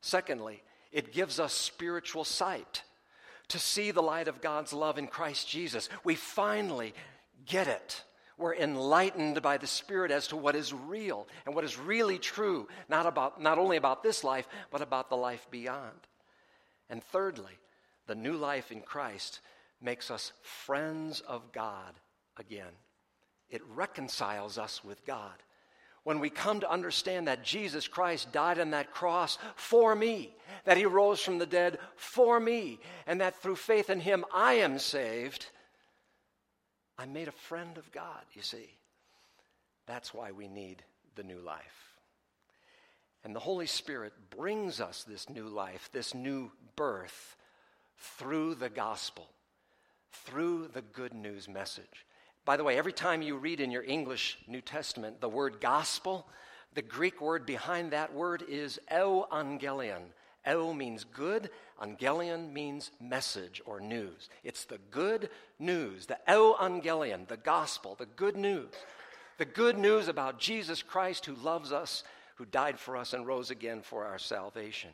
Secondly, 0.00 0.62
it 0.90 1.12
gives 1.12 1.38
us 1.38 1.52
spiritual 1.52 2.24
sight 2.24 2.82
to 3.50 3.58
see 3.58 3.90
the 3.90 4.02
light 4.02 4.28
of 4.28 4.40
God's 4.40 4.72
love 4.72 4.98
in 4.98 5.06
Christ 5.06 5.48
Jesus. 5.48 5.88
We 6.04 6.14
finally 6.14 6.94
get 7.46 7.68
it. 7.68 8.04
We're 8.38 8.54
enlightened 8.54 9.42
by 9.42 9.58
the 9.58 9.66
Spirit 9.66 10.10
as 10.10 10.28
to 10.28 10.36
what 10.36 10.56
is 10.56 10.72
real 10.72 11.28
and 11.44 11.54
what 11.54 11.64
is 11.64 11.78
really 11.78 12.18
true, 12.18 12.68
not, 12.88 13.04
about, 13.04 13.40
not 13.40 13.58
only 13.58 13.76
about 13.76 14.02
this 14.02 14.24
life, 14.24 14.48
but 14.70 14.80
about 14.80 15.10
the 15.10 15.16
life 15.16 15.46
beyond. 15.50 16.08
And 16.88 17.04
thirdly, 17.04 17.58
the 18.06 18.14
new 18.14 18.36
life 18.36 18.72
in 18.72 18.80
Christ 18.80 19.40
makes 19.80 20.10
us 20.10 20.32
friends 20.42 21.20
of 21.20 21.52
God 21.52 21.94
again. 22.38 22.72
It 23.50 23.62
reconciles 23.74 24.56
us 24.56 24.82
with 24.82 25.04
God 25.04 25.42
when 26.04 26.18
we 26.18 26.30
come 26.30 26.60
to 26.60 26.70
understand 26.70 27.28
that 27.28 27.44
Jesus 27.44 27.86
Christ 27.86 28.32
died 28.32 28.58
on 28.58 28.70
that 28.70 28.92
cross 28.92 29.38
for 29.56 29.94
me, 29.94 30.34
that 30.64 30.76
he 30.76 30.86
rose 30.86 31.20
from 31.20 31.38
the 31.38 31.46
dead 31.46 31.78
for 31.96 32.40
me, 32.40 32.78
and 33.06 33.20
that 33.20 33.36
through 33.42 33.56
faith 33.56 33.90
in 33.90 34.00
him 34.00 34.24
I 34.32 34.54
am 34.54 34.78
saved, 34.78 35.46
I'm 36.98 37.12
made 37.12 37.28
a 37.28 37.32
friend 37.32 37.76
of 37.78 37.90
God, 37.92 38.24
you 38.32 38.42
see. 38.42 38.68
That's 39.86 40.14
why 40.14 40.32
we 40.32 40.48
need 40.48 40.82
the 41.16 41.22
new 41.22 41.40
life. 41.40 41.96
And 43.24 43.36
the 43.36 43.40
Holy 43.40 43.66
Spirit 43.66 44.12
brings 44.36 44.80
us 44.80 45.04
this 45.04 45.28
new 45.28 45.48
life, 45.48 45.90
this 45.92 46.14
new 46.14 46.50
birth, 46.76 47.36
through 47.98 48.54
the 48.54 48.70
gospel, 48.70 49.28
through 50.12 50.68
the 50.72 50.80
good 50.80 51.12
news 51.12 51.48
message. 51.48 52.06
By 52.44 52.56
the 52.56 52.64
way, 52.64 52.78
every 52.78 52.92
time 52.92 53.22
you 53.22 53.36
read 53.36 53.60
in 53.60 53.70
your 53.70 53.84
English 53.84 54.38
New 54.46 54.60
Testament 54.60 55.20
the 55.20 55.28
word 55.28 55.60
gospel, 55.60 56.26
the 56.74 56.82
Greek 56.82 57.20
word 57.20 57.46
behind 57.46 57.90
that 57.90 58.14
word 58.14 58.44
is 58.48 58.78
euangelion. 58.90 60.02
Eu 60.46 60.72
means 60.72 61.04
good, 61.04 61.50
angelion 61.82 62.52
means 62.52 62.90
message 63.00 63.60
or 63.66 63.80
news. 63.80 64.30
It's 64.42 64.64
the 64.64 64.78
good 64.90 65.28
news, 65.58 66.06
the 66.06 66.18
euangelion, 66.28 67.28
the 67.28 67.36
gospel, 67.36 67.94
the 67.94 68.06
good 68.06 68.36
news. 68.36 68.72
The 69.38 69.44
good 69.44 69.78
news 69.78 70.08
about 70.08 70.38
Jesus 70.38 70.82
Christ 70.82 71.26
who 71.26 71.34
loves 71.34 71.72
us, 71.72 72.04
who 72.36 72.44
died 72.46 72.78
for 72.78 72.96
us 72.96 73.12
and 73.12 73.26
rose 73.26 73.50
again 73.50 73.82
for 73.82 74.04
our 74.04 74.18
salvation. 74.18 74.90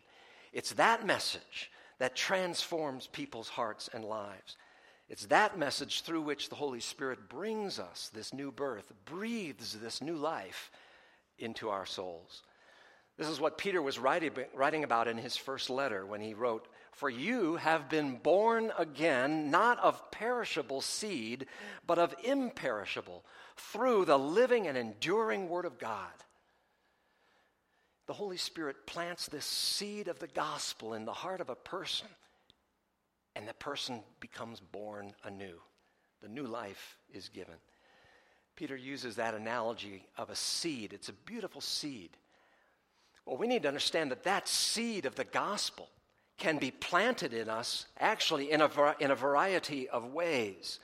It's 0.52 0.72
that 0.74 1.06
message 1.06 1.70
that 1.98 2.16
transforms 2.16 3.06
people's 3.06 3.48
hearts 3.48 3.88
and 3.92 4.04
lives. 4.04 4.56
It's 5.08 5.26
that 5.26 5.58
message 5.58 6.02
through 6.02 6.22
which 6.22 6.48
the 6.48 6.56
Holy 6.56 6.80
Spirit 6.80 7.28
brings 7.28 7.78
us 7.78 8.10
this 8.12 8.32
new 8.34 8.50
birth, 8.50 8.92
breathes 9.04 9.74
this 9.74 10.02
new 10.02 10.16
life 10.16 10.70
into 11.38 11.68
our 11.68 11.86
souls. 11.86 12.42
This 13.16 13.28
is 13.28 13.40
what 13.40 13.56
Peter 13.56 13.80
was 13.80 13.98
writing, 13.98 14.84
about 14.84 15.08
in 15.08 15.16
his 15.16 15.36
first 15.36 15.70
letter 15.70 16.04
when 16.04 16.20
he 16.20 16.34
wrote, 16.34 16.68
For 16.92 17.08
you 17.08 17.56
have 17.56 17.88
been 17.88 18.16
born 18.16 18.72
again, 18.76 19.50
not 19.50 19.78
of 19.78 20.10
perishable 20.10 20.82
seed, 20.82 21.46
but 21.86 21.98
of 21.98 22.14
imperishable, 22.24 23.24
through 23.56 24.04
the 24.04 24.18
living 24.18 24.66
and 24.66 24.76
enduring 24.76 25.48
Word 25.48 25.64
of 25.64 25.78
God. 25.78 26.12
The 28.06 28.12
Holy 28.12 28.36
Spirit 28.36 28.86
plants 28.86 29.28
this 29.28 29.46
seed 29.46 30.08
of 30.08 30.18
the 30.18 30.28
gospel 30.28 30.92
in 30.92 31.06
the 31.06 31.12
heart 31.12 31.40
of 31.40 31.48
a 31.48 31.56
person, 31.56 32.08
and 33.36 33.46
the 33.46 33.54
person 33.54 34.02
becomes 34.18 34.60
born 34.60 35.12
anew. 35.22 35.60
The 36.22 36.28
new 36.28 36.46
life 36.46 36.96
is 37.12 37.28
given. 37.28 37.54
Peter 38.56 38.74
uses 38.74 39.16
that 39.16 39.34
analogy 39.34 40.06
of 40.16 40.30
a 40.30 40.34
seed. 40.34 40.94
It's 40.94 41.10
a 41.10 41.12
beautiful 41.12 41.60
seed. 41.60 42.10
Well, 43.26 43.36
we 43.36 43.46
need 43.46 43.62
to 43.62 43.68
understand 43.68 44.10
that 44.10 44.24
that 44.24 44.48
seed 44.48 45.04
of 45.04 45.14
the 45.14 45.24
gospel 45.24 45.90
can 46.38 46.56
be 46.58 46.70
planted 46.70 47.34
in 47.34 47.50
us 47.50 47.86
actually 48.00 48.50
in 48.50 48.62
a, 48.62 48.70
in 49.00 49.10
a 49.10 49.14
variety 49.14 49.88
of 49.88 50.14
ways. 50.14 50.80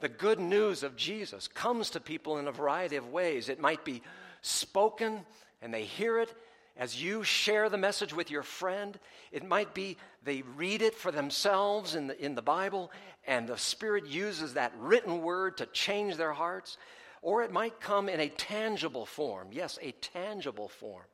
The 0.00 0.08
good 0.08 0.40
news 0.40 0.82
of 0.82 0.96
Jesus 0.96 1.46
comes 1.46 1.90
to 1.90 2.00
people 2.00 2.38
in 2.38 2.48
a 2.48 2.52
variety 2.52 2.96
of 2.96 3.12
ways. 3.12 3.48
It 3.48 3.60
might 3.60 3.84
be 3.84 4.02
spoken 4.42 5.24
and 5.62 5.72
they 5.72 5.84
hear 5.84 6.18
it 6.18 6.34
as 6.76 7.00
you 7.00 7.22
share 7.22 7.68
the 7.68 7.78
message 7.78 8.12
with 8.12 8.30
your 8.30 8.42
friend. 8.42 8.98
It 9.30 9.44
might 9.44 9.74
be 9.74 9.96
they 10.22 10.42
read 10.42 10.82
it 10.82 10.94
for 10.94 11.12
themselves 11.12 11.94
in 11.94 12.08
the, 12.08 12.24
in 12.24 12.34
the 12.34 12.42
Bible 12.42 12.90
and 13.26 13.48
the 13.48 13.58
Spirit 13.58 14.06
uses 14.06 14.54
that 14.54 14.72
written 14.78 15.22
word 15.22 15.58
to 15.58 15.66
change 15.66 16.16
their 16.16 16.32
hearts. 16.32 16.76
Or 17.22 17.42
it 17.42 17.52
might 17.52 17.80
come 17.80 18.08
in 18.08 18.20
a 18.20 18.28
tangible 18.28 19.06
form. 19.06 19.48
Yes, 19.50 19.78
a 19.80 19.92
tangible 19.92 20.68
form, 20.68 21.06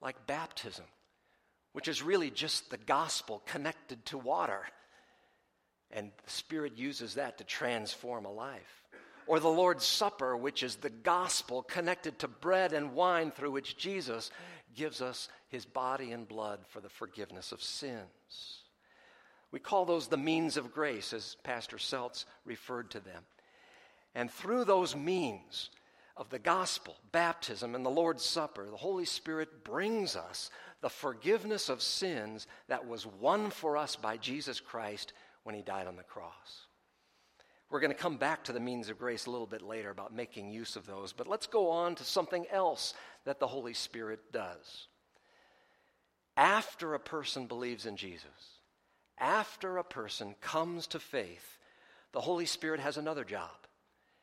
like 0.00 0.26
baptism, 0.26 0.84
which 1.72 1.86
is 1.86 2.02
really 2.02 2.30
just 2.30 2.70
the 2.70 2.76
gospel 2.76 3.42
connected 3.46 4.04
to 4.06 4.18
water. 4.18 4.62
And 5.92 6.10
the 6.24 6.30
Spirit 6.30 6.76
uses 6.76 7.14
that 7.14 7.38
to 7.38 7.44
transform 7.44 8.24
a 8.24 8.32
life. 8.32 8.82
Or 9.28 9.38
the 9.38 9.48
Lord's 9.48 9.86
Supper, 9.86 10.36
which 10.36 10.64
is 10.64 10.76
the 10.76 10.90
gospel 10.90 11.62
connected 11.62 12.18
to 12.18 12.28
bread 12.28 12.72
and 12.72 12.92
wine 12.92 13.30
through 13.30 13.52
which 13.52 13.76
Jesus 13.76 14.32
gives 14.74 15.00
us 15.00 15.28
his 15.48 15.64
body 15.64 16.12
and 16.12 16.26
blood 16.26 16.60
for 16.68 16.80
the 16.80 16.88
forgiveness 16.88 17.52
of 17.52 17.62
sins. 17.62 18.62
We 19.50 19.58
call 19.58 19.84
those 19.84 20.08
the 20.08 20.16
means 20.16 20.56
of 20.56 20.72
grace, 20.72 21.12
as 21.12 21.36
Pastor 21.42 21.76
Seltz 21.76 22.24
referred 22.44 22.90
to 22.92 23.00
them. 23.00 23.22
And 24.14 24.30
through 24.30 24.64
those 24.64 24.96
means 24.96 25.70
of 26.16 26.30
the 26.30 26.38
gospel, 26.38 26.96
baptism, 27.12 27.74
and 27.74 27.84
the 27.84 27.90
Lord's 27.90 28.24
Supper, 28.24 28.66
the 28.70 28.76
Holy 28.76 29.04
Spirit 29.04 29.64
brings 29.64 30.16
us 30.16 30.50
the 30.80 30.90
forgiveness 30.90 31.68
of 31.68 31.80
sins 31.80 32.46
that 32.68 32.86
was 32.86 33.06
won 33.06 33.50
for 33.50 33.76
us 33.76 33.96
by 33.96 34.16
Jesus 34.16 34.60
Christ 34.60 35.12
when 35.44 35.54
he 35.54 35.62
died 35.62 35.86
on 35.86 35.96
the 35.96 36.02
cross. 36.02 36.66
We're 37.72 37.80
going 37.80 37.90
to 37.90 37.98
come 37.98 38.18
back 38.18 38.44
to 38.44 38.52
the 38.52 38.60
means 38.60 38.88
of 38.88 38.98
grace 38.98 39.26
a 39.26 39.30
little 39.30 39.46
bit 39.46 39.62
later 39.62 39.90
about 39.90 40.14
making 40.14 40.52
use 40.52 40.76
of 40.76 40.86
those, 40.86 41.12
but 41.12 41.26
let's 41.26 41.46
go 41.46 41.70
on 41.70 41.96
to 41.96 42.04
something 42.04 42.46
else 42.52 42.94
that 43.24 43.40
the 43.40 43.46
Holy 43.48 43.74
Spirit 43.74 44.20
does. 44.30 44.86
After 46.36 46.94
a 46.94 47.00
person 47.00 47.46
believes 47.46 47.86
in 47.86 47.96
Jesus, 47.96 48.60
after 49.18 49.78
a 49.78 49.84
person 49.84 50.36
comes 50.40 50.86
to 50.88 51.00
faith, 51.00 51.58
the 52.12 52.20
Holy 52.20 52.46
Spirit 52.46 52.78
has 52.78 52.96
another 52.96 53.24
job 53.24 53.50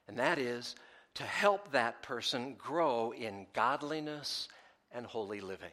and 0.09 0.17
that 0.17 0.39
is 0.39 0.75
to 1.13 1.23
help 1.23 1.71
that 1.71 2.01
person 2.01 2.55
grow 2.57 3.11
in 3.11 3.45
godliness 3.53 4.47
and 4.91 5.05
holy 5.05 5.39
living. 5.39 5.69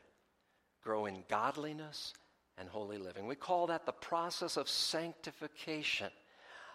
Grow 0.84 1.06
in 1.06 1.24
godliness 1.30 2.12
and 2.58 2.68
holy 2.68 2.98
living. 2.98 3.26
We 3.26 3.34
call 3.34 3.66
that 3.68 3.86
the 3.86 3.92
process 3.92 4.58
of 4.58 4.68
sanctification, 4.68 6.10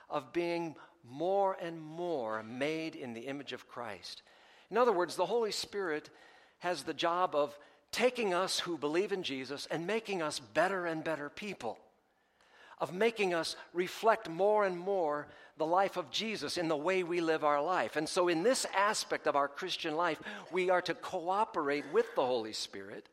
of 0.10 0.34
being 0.34 0.76
more 1.10 1.58
and 1.62 1.82
more 1.82 2.44
made 2.44 2.96
in 2.96 3.14
the 3.14 3.22
image 3.22 3.54
of 3.54 3.68
Christ. 3.68 4.22
In 4.70 4.78
other 4.78 4.92
words, 4.92 5.16
the 5.16 5.26
Holy 5.26 5.52
Spirit 5.52 6.10
has 6.60 6.84
the 6.84 6.94
job 6.94 7.36
of 7.36 7.58
taking 7.92 8.34
us 8.34 8.60
who 8.60 8.78
believe 8.78 9.12
in 9.12 9.24
Jesus 9.24 9.68
and 9.70 9.86
making 9.86 10.22
us 10.22 10.40
better 10.40 10.86
and 10.86 11.04
better 11.04 11.30
people, 11.30 11.78
of 12.80 12.94
making 12.94 13.34
us 13.34 13.56
reflect 13.74 14.30
more 14.30 14.64
and 14.64 14.78
more 14.78 15.28
the 15.58 15.66
life 15.66 15.98
of 15.98 16.10
Jesus 16.10 16.58
in 16.58 16.68
the 16.68 16.78
way 16.78 17.04
we 17.04 17.20
live 17.20 17.44
our 17.44 17.62
life. 17.62 17.96
And 17.96 18.08
so, 18.08 18.28
in 18.28 18.44
this 18.44 18.66
aspect 18.76 19.28
of 19.28 19.36
our 19.36 19.48
Christian 19.48 19.96
life, 19.96 20.22
we 20.52 20.70
are 20.70 20.82
to 20.84 20.94
cooperate 20.94 21.86
with 21.92 22.06
the 22.16 22.26
Holy 22.26 22.54
Spirit 22.54 23.08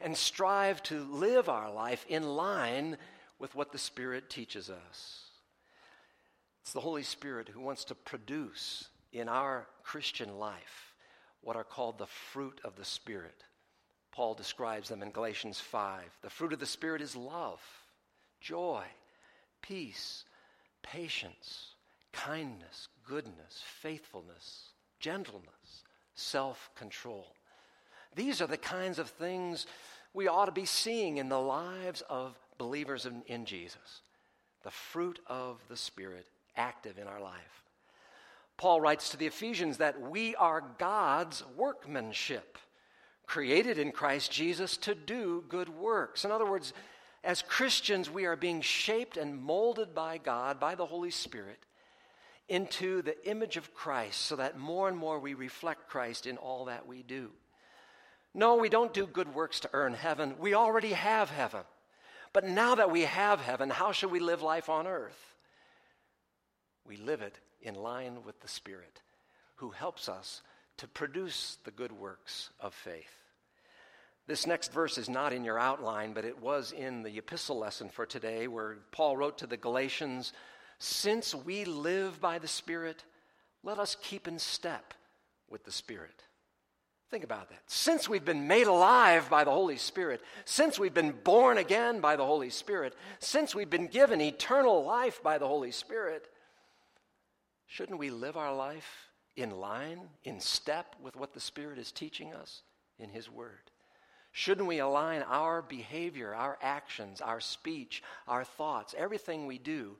and 0.00 0.16
strive 0.16 0.82
to 0.84 1.04
live 1.04 1.48
our 1.48 1.72
life 1.72 2.04
in 2.08 2.36
line 2.36 2.98
with 3.38 3.54
what 3.54 3.72
the 3.72 3.78
Spirit 3.78 4.28
teaches 4.28 4.68
us. 4.68 5.21
It's 6.62 6.72
the 6.72 6.80
Holy 6.80 7.02
Spirit 7.02 7.48
who 7.48 7.60
wants 7.60 7.84
to 7.84 7.94
produce 7.94 8.88
in 9.12 9.28
our 9.28 9.66
Christian 9.82 10.38
life 10.38 10.94
what 11.42 11.56
are 11.56 11.64
called 11.64 11.98
the 11.98 12.06
fruit 12.06 12.60
of 12.64 12.76
the 12.76 12.84
Spirit. 12.84 13.44
Paul 14.12 14.34
describes 14.34 14.88
them 14.88 15.02
in 15.02 15.10
Galatians 15.10 15.60
5. 15.60 16.02
The 16.22 16.30
fruit 16.30 16.52
of 16.52 16.60
the 16.60 16.66
Spirit 16.66 17.02
is 17.02 17.16
love, 17.16 17.60
joy, 18.40 18.84
peace, 19.60 20.24
patience 20.82 21.74
kindness, 22.12 22.88
goodness, 23.06 23.62
faithfulness, 23.80 24.70
gentleness, 25.00 25.84
self 26.14 26.70
control. 26.76 27.34
These 28.14 28.40
are 28.40 28.46
the 28.46 28.58
kinds 28.58 28.98
of 28.98 29.08
things 29.08 29.66
we 30.14 30.28
ought 30.28 30.46
to 30.46 30.52
be 30.52 30.66
seeing 30.66 31.16
in 31.16 31.30
the 31.30 31.40
lives 31.40 32.02
of 32.08 32.38
believers 32.58 33.06
in, 33.06 33.22
in 33.26 33.46
Jesus. 33.46 34.02
The 34.62 34.70
fruit 34.70 35.18
of 35.26 35.60
the 35.68 35.76
Spirit 35.76 36.26
active 36.56 36.98
in 36.98 37.06
our 37.06 37.20
life. 37.20 37.62
Paul 38.56 38.80
writes 38.80 39.08
to 39.10 39.16
the 39.16 39.26
Ephesians 39.26 39.78
that 39.78 40.00
we 40.00 40.34
are 40.36 40.62
God's 40.78 41.42
workmanship, 41.56 42.58
created 43.26 43.78
in 43.78 43.92
Christ 43.92 44.30
Jesus 44.30 44.76
to 44.78 44.94
do 44.94 45.44
good 45.48 45.68
works. 45.68 46.24
In 46.24 46.30
other 46.30 46.48
words, 46.48 46.72
as 47.24 47.42
Christians, 47.42 48.10
we 48.10 48.24
are 48.24 48.36
being 48.36 48.60
shaped 48.60 49.16
and 49.16 49.40
molded 49.40 49.94
by 49.94 50.18
God, 50.18 50.58
by 50.58 50.74
the 50.74 50.86
Holy 50.86 51.10
Spirit, 51.10 51.64
into 52.48 53.02
the 53.02 53.28
image 53.28 53.56
of 53.56 53.74
Christ 53.74 54.20
so 54.20 54.36
that 54.36 54.58
more 54.58 54.88
and 54.88 54.96
more 54.96 55.18
we 55.18 55.34
reflect 55.34 55.88
Christ 55.88 56.26
in 56.26 56.36
all 56.36 56.66
that 56.66 56.86
we 56.86 57.02
do. 57.02 57.30
No, 58.34 58.56
we 58.56 58.68
don't 58.68 58.94
do 58.94 59.06
good 59.06 59.34
works 59.34 59.60
to 59.60 59.70
earn 59.72 59.94
heaven. 59.94 60.34
We 60.38 60.54
already 60.54 60.92
have 60.92 61.30
heaven. 61.30 61.62
But 62.32 62.44
now 62.44 62.74
that 62.74 62.90
we 62.90 63.02
have 63.02 63.40
heaven, 63.40 63.70
how 63.70 63.92
should 63.92 64.10
we 64.10 64.20
live 64.20 64.42
life 64.42 64.68
on 64.68 64.86
earth? 64.86 65.31
We 66.86 66.96
live 66.96 67.22
it 67.22 67.38
in 67.60 67.74
line 67.74 68.24
with 68.24 68.40
the 68.40 68.48
Spirit 68.48 69.02
who 69.56 69.70
helps 69.70 70.08
us 70.08 70.42
to 70.78 70.88
produce 70.88 71.58
the 71.64 71.70
good 71.70 71.92
works 71.92 72.50
of 72.58 72.74
faith. 72.74 73.22
This 74.26 74.46
next 74.46 74.72
verse 74.72 74.98
is 74.98 75.08
not 75.08 75.32
in 75.32 75.44
your 75.44 75.58
outline, 75.58 76.12
but 76.12 76.24
it 76.24 76.40
was 76.40 76.72
in 76.72 77.02
the 77.02 77.18
epistle 77.18 77.58
lesson 77.58 77.88
for 77.88 78.06
today 78.06 78.46
where 78.46 78.78
Paul 78.92 79.16
wrote 79.16 79.38
to 79.38 79.46
the 79.46 79.56
Galatians 79.56 80.32
since 80.78 81.34
we 81.34 81.64
live 81.64 82.20
by 82.20 82.38
the 82.38 82.48
Spirit, 82.48 83.04
let 83.62 83.78
us 83.78 83.96
keep 84.02 84.26
in 84.26 84.38
step 84.38 84.94
with 85.48 85.64
the 85.64 85.70
Spirit. 85.70 86.24
Think 87.10 87.24
about 87.24 87.50
that. 87.50 87.60
Since 87.66 88.08
we've 88.08 88.24
been 88.24 88.48
made 88.48 88.66
alive 88.66 89.28
by 89.28 89.44
the 89.44 89.50
Holy 89.50 89.76
Spirit, 89.76 90.22
since 90.44 90.78
we've 90.78 90.94
been 90.94 91.12
born 91.12 91.58
again 91.58 92.00
by 92.00 92.16
the 92.16 92.24
Holy 92.24 92.50
Spirit, 92.50 92.96
since 93.18 93.54
we've 93.54 93.70
been 93.70 93.86
given 93.86 94.20
eternal 94.20 94.84
life 94.84 95.22
by 95.22 95.38
the 95.38 95.46
Holy 95.46 95.72
Spirit, 95.72 96.26
shouldn't 97.72 97.98
we 97.98 98.10
live 98.10 98.36
our 98.36 98.54
life 98.54 99.08
in 99.34 99.50
line, 99.50 100.00
in 100.24 100.38
step 100.40 100.94
with 101.02 101.16
what 101.16 101.32
the 101.32 101.40
Spirit 101.40 101.78
is 101.78 101.90
teaching 101.90 102.34
us 102.34 102.60
in 102.98 103.08
His 103.08 103.30
Word? 103.30 103.70
Shouldn't 104.30 104.68
we 104.68 104.78
align 104.78 105.22
our 105.22 105.62
behavior, 105.62 106.34
our 106.34 106.58
actions, 106.60 107.22
our 107.22 107.40
speech, 107.40 108.02
our 108.28 108.44
thoughts, 108.44 108.94
everything 108.96 109.46
we 109.46 109.56
do 109.56 109.96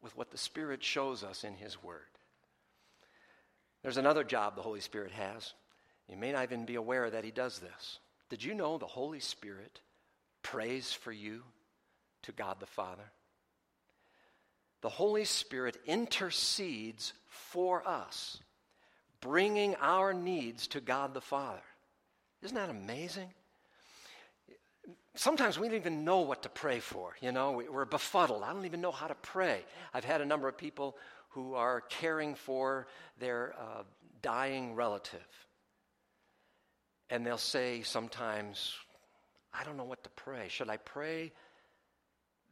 with 0.00 0.16
what 0.16 0.30
the 0.30 0.38
Spirit 0.38 0.82
shows 0.82 1.24
us 1.24 1.42
in 1.42 1.54
His 1.54 1.82
Word. 1.82 2.00
There's 3.82 3.96
another 3.96 4.22
job 4.22 4.54
the 4.54 4.62
Holy 4.62 4.80
Spirit 4.80 5.10
has. 5.12 5.54
You 6.08 6.16
may 6.16 6.30
not 6.30 6.44
even 6.44 6.66
be 6.66 6.76
aware 6.76 7.10
that 7.10 7.24
He 7.24 7.32
does 7.32 7.58
this. 7.58 7.98
Did 8.28 8.44
you 8.44 8.54
know 8.54 8.78
the 8.78 8.86
Holy 8.86 9.20
Spirit 9.20 9.80
prays 10.42 10.92
for 10.92 11.12
you 11.12 11.42
to 12.22 12.32
God 12.32 12.58
the 12.60 12.66
Father? 12.66 13.10
The 14.82 14.88
Holy 14.88 15.24
Spirit 15.24 15.76
intercedes 15.86 17.12
for 17.28 17.86
us, 17.86 18.38
bringing 19.20 19.74
our 19.76 20.12
needs 20.12 20.66
to 20.68 20.80
God 20.80 21.14
the 21.14 21.20
Father. 21.20 21.62
Isn't 22.42 22.56
that 22.56 22.70
amazing? 22.70 23.30
sometimes 25.14 25.58
we 25.58 25.68
don't 25.68 25.76
even 25.76 26.04
know 26.04 26.20
what 26.20 26.42
to 26.42 26.48
pray 26.48 26.80
for. 26.80 27.16
You 27.20 27.32
know, 27.32 27.62
we're 27.70 27.84
befuddled. 27.84 28.42
I 28.42 28.52
don't 28.52 28.64
even 28.64 28.80
know 28.80 28.90
how 28.90 29.06
to 29.06 29.14
pray. 29.14 29.64
I've 29.92 30.04
had 30.04 30.20
a 30.20 30.26
number 30.26 30.48
of 30.48 30.56
people 30.56 30.96
who 31.30 31.54
are 31.54 31.80
caring 31.82 32.34
for 32.34 32.86
their 33.18 33.54
uh, 33.58 33.82
dying 34.20 34.74
relative. 34.74 35.20
And 37.10 37.26
they'll 37.26 37.38
say 37.38 37.82
sometimes, 37.82 38.74
I 39.52 39.64
don't 39.64 39.76
know 39.76 39.84
what 39.84 40.02
to 40.04 40.10
pray. 40.10 40.46
Should 40.48 40.70
I 40.70 40.78
pray 40.78 41.32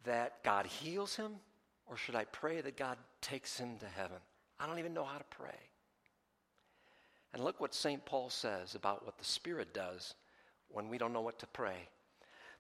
that 0.05 0.43
God 0.43 0.67
heals 0.67 1.17
him, 1.17 1.33
or 1.91 1.97
should 1.97 2.15
I 2.15 2.25
pray 2.25 2.61
that 2.61 2.77
God 2.77 2.97
takes 3.21 3.59
him 3.59 3.77
to 3.81 3.87
heaven? 3.87 4.19
I 4.61 4.67
don't 4.67 4.79
even 4.79 4.95
know 4.95 5.05
how 5.05 5.19
to 5.19 5.25
pray. 5.25 5.59
And 7.35 7.43
look 7.43 7.61
what 7.61 7.75
St. 7.75 8.05
Paul 8.05 8.31
says 8.31 8.77
about 8.77 9.05
what 9.05 9.19
the 9.19 9.25
Spirit 9.25 9.75
does 9.75 10.15
when 10.69 10.89
we 10.89 10.99
don't 10.99 11.13
know 11.13 11.21
what 11.21 11.41
to 11.41 11.47
pray. 11.49 11.89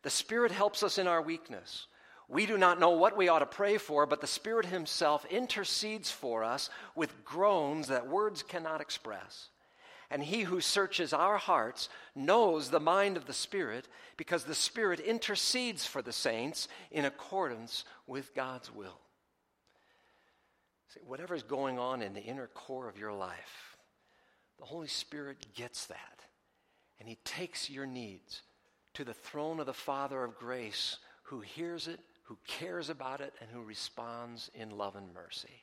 The 0.02 0.10
Spirit 0.10 0.50
helps 0.50 0.82
us 0.82 0.98
in 0.98 1.06
our 1.06 1.22
weakness. 1.22 1.86
We 2.28 2.44
do 2.46 2.58
not 2.58 2.80
know 2.80 2.90
what 2.90 3.16
we 3.16 3.28
ought 3.28 3.40
to 3.40 3.46
pray 3.46 3.78
for, 3.78 4.04
but 4.04 4.20
the 4.20 4.26
Spirit 4.26 4.66
Himself 4.66 5.24
intercedes 5.26 6.10
for 6.10 6.42
us 6.42 6.68
with 6.96 7.24
groans 7.24 7.88
that 7.88 8.08
words 8.08 8.42
cannot 8.42 8.80
express. 8.80 9.48
And 10.10 10.24
He 10.24 10.42
who 10.42 10.60
searches 10.60 11.12
our 11.12 11.38
hearts 11.38 11.88
knows 12.16 12.70
the 12.70 12.80
mind 12.80 13.16
of 13.16 13.26
the 13.26 13.32
Spirit 13.32 13.86
because 14.16 14.44
the 14.44 14.54
Spirit 14.56 14.98
intercedes 14.98 15.86
for 15.86 16.02
the 16.02 16.12
saints 16.12 16.66
in 16.90 17.04
accordance 17.04 17.84
with 18.06 18.34
God's 18.34 18.74
will. 18.74 18.98
See, 20.92 21.00
whatever's 21.06 21.44
going 21.44 21.78
on 21.78 22.02
in 22.02 22.14
the 22.14 22.22
inner 22.22 22.48
core 22.48 22.88
of 22.88 22.98
your 22.98 23.12
life, 23.12 23.76
the 24.58 24.64
Holy 24.64 24.88
Spirit 24.88 25.46
gets 25.54 25.86
that. 25.86 26.24
And 26.98 27.08
He 27.08 27.16
takes 27.24 27.70
your 27.70 27.86
needs 27.86 28.42
to 28.94 29.04
the 29.04 29.14
throne 29.14 29.60
of 29.60 29.66
the 29.66 29.72
Father 29.72 30.24
of 30.24 30.36
grace 30.36 30.98
who 31.22 31.40
hears 31.40 31.86
it, 31.86 32.00
who 32.24 32.36
cares 32.46 32.90
about 32.90 33.20
it, 33.20 33.32
and 33.40 33.48
who 33.50 33.62
responds 33.62 34.50
in 34.52 34.70
love 34.70 34.96
and 34.96 35.14
mercy. 35.14 35.62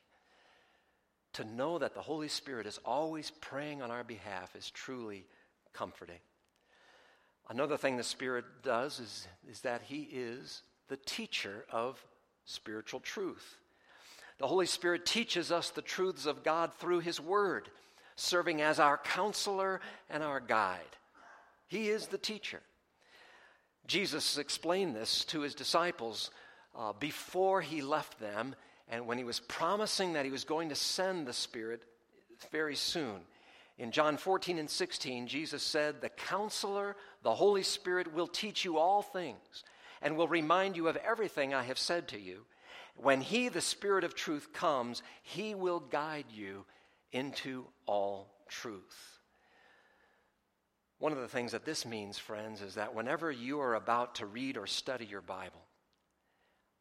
To 1.34 1.44
know 1.44 1.78
that 1.78 1.94
the 1.94 2.00
Holy 2.00 2.28
Spirit 2.28 2.66
is 2.66 2.80
always 2.84 3.30
praying 3.30 3.82
on 3.82 3.90
our 3.90 4.04
behalf 4.04 4.56
is 4.56 4.70
truly 4.70 5.26
comforting. 5.74 6.20
Another 7.50 7.76
thing 7.76 7.96
the 7.96 8.02
Spirit 8.02 8.44
does 8.62 8.98
is, 8.98 9.28
is 9.48 9.60
that 9.60 9.82
He 9.82 10.08
is 10.10 10.62
the 10.88 10.96
teacher 10.96 11.66
of 11.70 12.02
spiritual 12.46 13.00
truth. 13.00 13.58
The 14.38 14.46
Holy 14.46 14.66
Spirit 14.66 15.04
teaches 15.04 15.50
us 15.50 15.70
the 15.70 15.82
truths 15.82 16.26
of 16.26 16.44
God 16.44 16.72
through 16.74 17.00
His 17.00 17.20
Word, 17.20 17.68
serving 18.16 18.62
as 18.62 18.78
our 18.78 18.98
counselor 18.98 19.80
and 20.08 20.22
our 20.22 20.40
guide. 20.40 20.80
He 21.66 21.90
is 21.90 22.06
the 22.06 22.18
teacher. 22.18 22.60
Jesus 23.88 24.36
explained 24.36 24.94
this 24.94 25.24
to 25.26 25.40
his 25.40 25.54
disciples 25.54 26.30
uh, 26.76 26.92
before 26.92 27.62
he 27.62 27.80
left 27.80 28.20
them 28.20 28.54
and 28.88 29.06
when 29.06 29.18
he 29.18 29.24
was 29.24 29.40
promising 29.40 30.12
that 30.12 30.26
he 30.26 30.30
was 30.30 30.44
going 30.44 30.68
to 30.68 30.74
send 30.74 31.26
the 31.26 31.32
Spirit 31.32 31.82
very 32.52 32.76
soon. 32.76 33.20
In 33.78 33.90
John 33.90 34.16
14 34.16 34.58
and 34.58 34.68
16, 34.68 35.26
Jesus 35.26 35.62
said, 35.62 36.00
The 36.00 36.08
counselor, 36.10 36.96
the 37.22 37.34
Holy 37.34 37.62
Spirit, 37.62 38.12
will 38.12 38.26
teach 38.26 38.64
you 38.64 38.76
all 38.76 39.02
things 39.02 39.64
and 40.02 40.16
will 40.16 40.28
remind 40.28 40.76
you 40.76 40.88
of 40.88 40.96
everything 40.96 41.54
I 41.54 41.62
have 41.62 41.78
said 41.78 42.08
to 42.08 42.20
you. 42.20 42.44
When 43.00 43.20
he, 43.20 43.48
the 43.48 43.60
Spirit 43.60 44.04
of 44.04 44.14
truth, 44.14 44.52
comes, 44.52 45.02
he 45.22 45.54
will 45.54 45.80
guide 45.80 46.26
you 46.32 46.64
into 47.12 47.66
all 47.86 48.34
truth. 48.48 49.18
One 50.98 51.12
of 51.12 51.18
the 51.18 51.28
things 51.28 51.52
that 51.52 51.64
this 51.64 51.86
means, 51.86 52.18
friends, 52.18 52.60
is 52.60 52.74
that 52.74 52.94
whenever 52.94 53.30
you 53.30 53.60
are 53.60 53.76
about 53.76 54.16
to 54.16 54.26
read 54.26 54.56
or 54.56 54.66
study 54.66 55.06
your 55.06 55.20
Bible, 55.20 55.62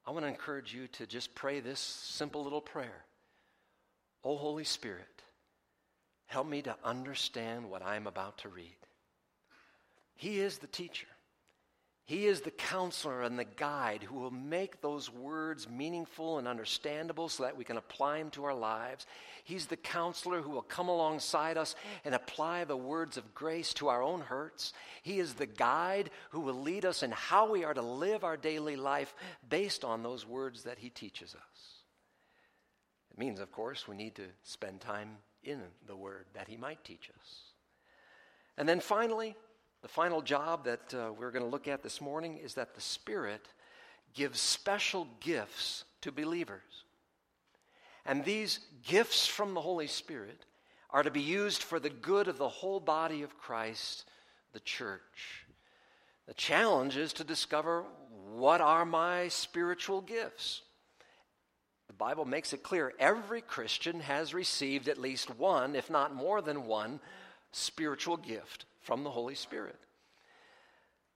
I 0.07 0.11
want 0.11 0.23
to 0.23 0.29
encourage 0.29 0.73
you 0.73 0.87
to 0.87 1.05
just 1.05 1.35
pray 1.35 1.59
this 1.59 1.79
simple 1.79 2.43
little 2.43 2.61
prayer. 2.61 3.05
Oh, 4.23 4.37
Holy 4.37 4.63
Spirit, 4.63 5.21
help 6.25 6.47
me 6.47 6.63
to 6.63 6.75
understand 6.83 7.69
what 7.69 7.83
I'm 7.83 8.07
about 8.07 8.39
to 8.39 8.49
read. 8.49 8.75
He 10.15 10.39
is 10.39 10.57
the 10.57 10.67
teacher. 10.67 11.07
He 12.07 12.25
is 12.25 12.39
the 12.39 12.51
counselor 12.51 13.21
and 13.21 13.37
the 13.37 13.43
guide 13.43 14.01
who 14.01 14.15
will 14.15 14.31
make 14.31 14.79
those 14.79 15.11
words 15.11 15.67
meaningful 15.69 16.37
and 16.37 16.47
understandable 16.47 17.27
so 17.27 17.43
that 17.43 17.57
we 17.57 17.65
can 17.65 17.75
apply 17.75 18.19
them 18.19 18.29
to 18.31 18.45
our 18.45 18.53
lives. 18.53 19.05
He's 19.43 19.65
the 19.65 19.75
counselor 19.75 20.41
who 20.41 20.51
will 20.51 20.61
come 20.61 20.87
alongside 20.87 21.57
us 21.57 21.75
and 22.05 22.15
apply 22.15 22.63
the 22.63 22.77
words 22.77 23.17
of 23.17 23.35
grace 23.35 23.73
to 23.73 23.89
our 23.89 24.01
own 24.01 24.21
hurts. 24.21 24.71
He 25.03 25.19
is 25.19 25.33
the 25.33 25.45
guide 25.45 26.09
who 26.29 26.39
will 26.39 26.61
lead 26.61 26.85
us 26.85 27.03
in 27.03 27.11
how 27.11 27.51
we 27.51 27.65
are 27.65 27.73
to 27.73 27.81
live 27.81 28.23
our 28.23 28.37
daily 28.37 28.77
life 28.77 29.13
based 29.49 29.83
on 29.83 30.01
those 30.01 30.25
words 30.25 30.63
that 30.63 30.77
He 30.79 30.89
teaches 30.89 31.35
us. 31.35 31.83
It 33.11 33.17
means, 33.17 33.41
of 33.41 33.51
course, 33.51 33.85
we 33.85 33.97
need 33.97 34.15
to 34.15 34.27
spend 34.43 34.79
time 34.79 35.17
in 35.43 35.59
the 35.85 35.95
Word 35.97 36.27
that 36.35 36.47
He 36.47 36.55
might 36.55 36.85
teach 36.85 37.09
us. 37.19 37.41
And 38.57 38.67
then 38.67 38.79
finally, 38.79 39.35
the 39.87 39.93
final 39.93 40.21
job 40.21 40.65
that 40.65 40.93
uh, 40.93 41.13
we're 41.17 41.31
going 41.31 41.45
to 41.45 41.49
look 41.49 41.65
at 41.65 41.81
this 41.81 42.01
morning 42.01 42.37
is 42.43 42.55
that 42.55 42.75
the 42.75 42.81
Spirit 42.81 43.47
gives 44.13 44.37
special 44.37 45.07
gifts 45.21 45.85
to 46.01 46.11
believers. 46.11 46.83
And 48.05 48.25
these 48.25 48.59
gifts 48.85 49.27
from 49.27 49.53
the 49.53 49.61
Holy 49.61 49.87
Spirit 49.87 50.43
are 50.89 51.03
to 51.03 51.09
be 51.09 51.21
used 51.21 51.63
for 51.63 51.79
the 51.79 51.89
good 51.89 52.27
of 52.27 52.37
the 52.37 52.49
whole 52.49 52.81
body 52.81 53.21
of 53.21 53.37
Christ, 53.37 54.03
the 54.51 54.59
church. 54.59 55.45
The 56.27 56.33
challenge 56.33 56.97
is 56.97 57.13
to 57.13 57.23
discover 57.23 57.85
what 58.33 58.59
are 58.59 58.83
my 58.83 59.29
spiritual 59.29 60.01
gifts. 60.01 60.63
The 61.87 61.93
Bible 61.93 62.25
makes 62.25 62.51
it 62.51 62.61
clear 62.61 62.91
every 62.99 63.39
Christian 63.39 64.01
has 64.01 64.33
received 64.33 64.89
at 64.89 64.97
least 64.97 65.39
one, 65.39 65.77
if 65.77 65.89
not 65.89 66.13
more 66.13 66.41
than 66.41 66.65
one, 66.65 66.99
spiritual 67.53 68.17
gift 68.17 68.65
from 68.87 69.03
the 69.03 69.11
Holy 69.11 69.35
Spirit. 69.35 69.75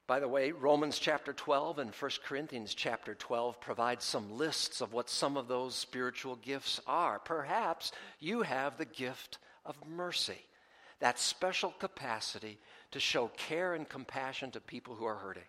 By 0.05 0.19
the 0.19 0.27
way, 0.27 0.51
Romans 0.51 0.99
chapter 0.99 1.31
12 1.31 1.79
and 1.79 1.95
1 1.95 2.11
Corinthians 2.25 2.73
chapter 2.73 3.15
12 3.15 3.61
provide 3.61 4.01
some 4.01 4.37
lists 4.37 4.81
of 4.81 4.91
what 4.91 5.09
some 5.09 5.37
of 5.37 5.47
those 5.47 5.73
spiritual 5.73 6.35
gifts 6.35 6.81
are. 6.85 7.19
Perhaps 7.19 7.93
you 8.19 8.41
have 8.41 8.77
the 8.77 8.83
gift 8.83 9.37
of 9.65 9.77
mercy, 9.87 10.41
that 10.99 11.17
special 11.17 11.73
capacity 11.79 12.59
to 12.91 12.99
show 12.99 13.29
care 13.37 13.73
and 13.73 13.87
compassion 13.87 14.51
to 14.51 14.59
people 14.59 14.95
who 14.95 15.05
are 15.05 15.15
hurting. 15.15 15.47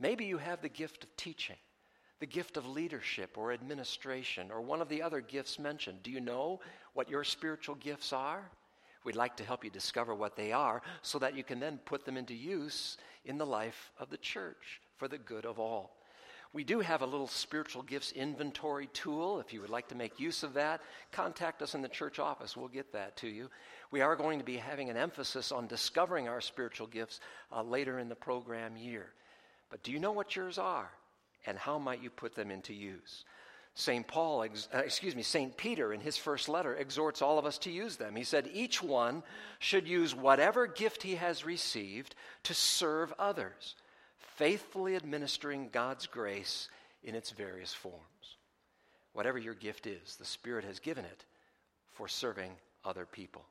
Maybe 0.00 0.24
you 0.24 0.38
have 0.38 0.62
the 0.62 0.70
gift 0.70 1.04
of 1.04 1.14
teaching, 1.18 1.58
the 2.20 2.26
gift 2.26 2.56
of 2.56 2.66
leadership 2.66 3.36
or 3.36 3.52
administration, 3.52 4.50
or 4.50 4.62
one 4.62 4.80
of 4.80 4.88
the 4.88 5.02
other 5.02 5.20
gifts 5.20 5.58
mentioned. 5.58 6.02
Do 6.02 6.10
you 6.10 6.22
know 6.22 6.60
what 6.94 7.10
your 7.10 7.22
spiritual 7.22 7.74
gifts 7.74 8.14
are? 8.14 8.50
We'd 9.04 9.16
like 9.16 9.36
to 9.36 9.44
help 9.44 9.64
you 9.64 9.70
discover 9.70 10.14
what 10.14 10.36
they 10.36 10.52
are 10.52 10.82
so 11.02 11.18
that 11.18 11.36
you 11.36 11.44
can 11.44 11.60
then 11.60 11.78
put 11.84 12.04
them 12.04 12.16
into 12.16 12.34
use 12.34 12.96
in 13.24 13.38
the 13.38 13.46
life 13.46 13.92
of 13.98 14.10
the 14.10 14.16
church 14.16 14.80
for 14.96 15.08
the 15.08 15.18
good 15.18 15.44
of 15.44 15.58
all. 15.58 15.96
We 16.54 16.62
do 16.62 16.78
have 16.78 17.02
a 17.02 17.06
little 17.06 17.26
spiritual 17.26 17.82
gifts 17.82 18.12
inventory 18.12 18.86
tool. 18.92 19.40
If 19.40 19.52
you 19.52 19.60
would 19.60 19.70
like 19.70 19.88
to 19.88 19.96
make 19.96 20.20
use 20.20 20.44
of 20.44 20.54
that, 20.54 20.82
contact 21.10 21.62
us 21.62 21.74
in 21.74 21.82
the 21.82 21.88
church 21.88 22.20
office. 22.20 22.56
We'll 22.56 22.68
get 22.68 22.92
that 22.92 23.16
to 23.18 23.28
you. 23.28 23.50
We 23.90 24.02
are 24.02 24.14
going 24.14 24.38
to 24.38 24.44
be 24.44 24.56
having 24.56 24.88
an 24.88 24.96
emphasis 24.96 25.50
on 25.50 25.66
discovering 25.66 26.28
our 26.28 26.40
spiritual 26.40 26.86
gifts 26.86 27.18
uh, 27.52 27.62
later 27.64 27.98
in 27.98 28.08
the 28.08 28.14
program 28.14 28.76
year. 28.76 29.08
But 29.68 29.82
do 29.82 29.90
you 29.90 29.98
know 29.98 30.12
what 30.12 30.36
yours 30.36 30.56
are? 30.56 30.90
And 31.44 31.58
how 31.58 31.78
might 31.80 32.02
you 32.02 32.08
put 32.08 32.36
them 32.36 32.52
into 32.52 32.72
use? 32.72 33.24
St. 33.76 34.06
Paul, 34.06 34.42
uh, 34.42 34.78
excuse 34.78 35.16
me, 35.16 35.22
St. 35.22 35.56
Peter 35.56 35.92
in 35.92 36.00
his 36.00 36.16
first 36.16 36.48
letter 36.48 36.76
exhorts 36.76 37.20
all 37.20 37.40
of 37.40 37.44
us 37.44 37.58
to 37.58 37.72
use 37.72 37.96
them. 37.96 38.14
He 38.14 38.22
said, 38.22 38.48
Each 38.52 38.80
one 38.80 39.24
should 39.58 39.88
use 39.88 40.14
whatever 40.14 40.68
gift 40.68 41.02
he 41.02 41.16
has 41.16 41.44
received 41.44 42.14
to 42.44 42.54
serve 42.54 43.12
others, 43.18 43.74
faithfully 44.36 44.94
administering 44.94 45.70
God's 45.72 46.06
grace 46.06 46.68
in 47.02 47.16
its 47.16 47.30
various 47.30 47.74
forms. 47.74 47.98
Whatever 49.12 49.38
your 49.38 49.54
gift 49.54 49.88
is, 49.88 50.16
the 50.16 50.24
Spirit 50.24 50.64
has 50.64 50.78
given 50.78 51.04
it 51.04 51.24
for 51.92 52.06
serving 52.06 52.52
other 52.84 53.06
people. 53.06 53.44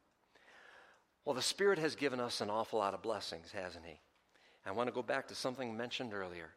Well, 1.25 1.36
the 1.36 1.41
Spirit 1.41 1.79
has 1.79 1.95
given 1.95 2.21
us 2.21 2.39
an 2.39 2.49
awful 2.49 2.79
lot 2.79 2.93
of 2.93 3.01
blessings, 3.01 3.51
hasn't 3.51 3.86
He? 3.86 3.99
I 4.65 4.71
want 4.71 4.88
to 4.88 4.95
go 4.95 5.03
back 5.03 5.27
to 5.27 5.36
something 5.36 5.75
mentioned 5.75 6.13
earlier 6.13 6.49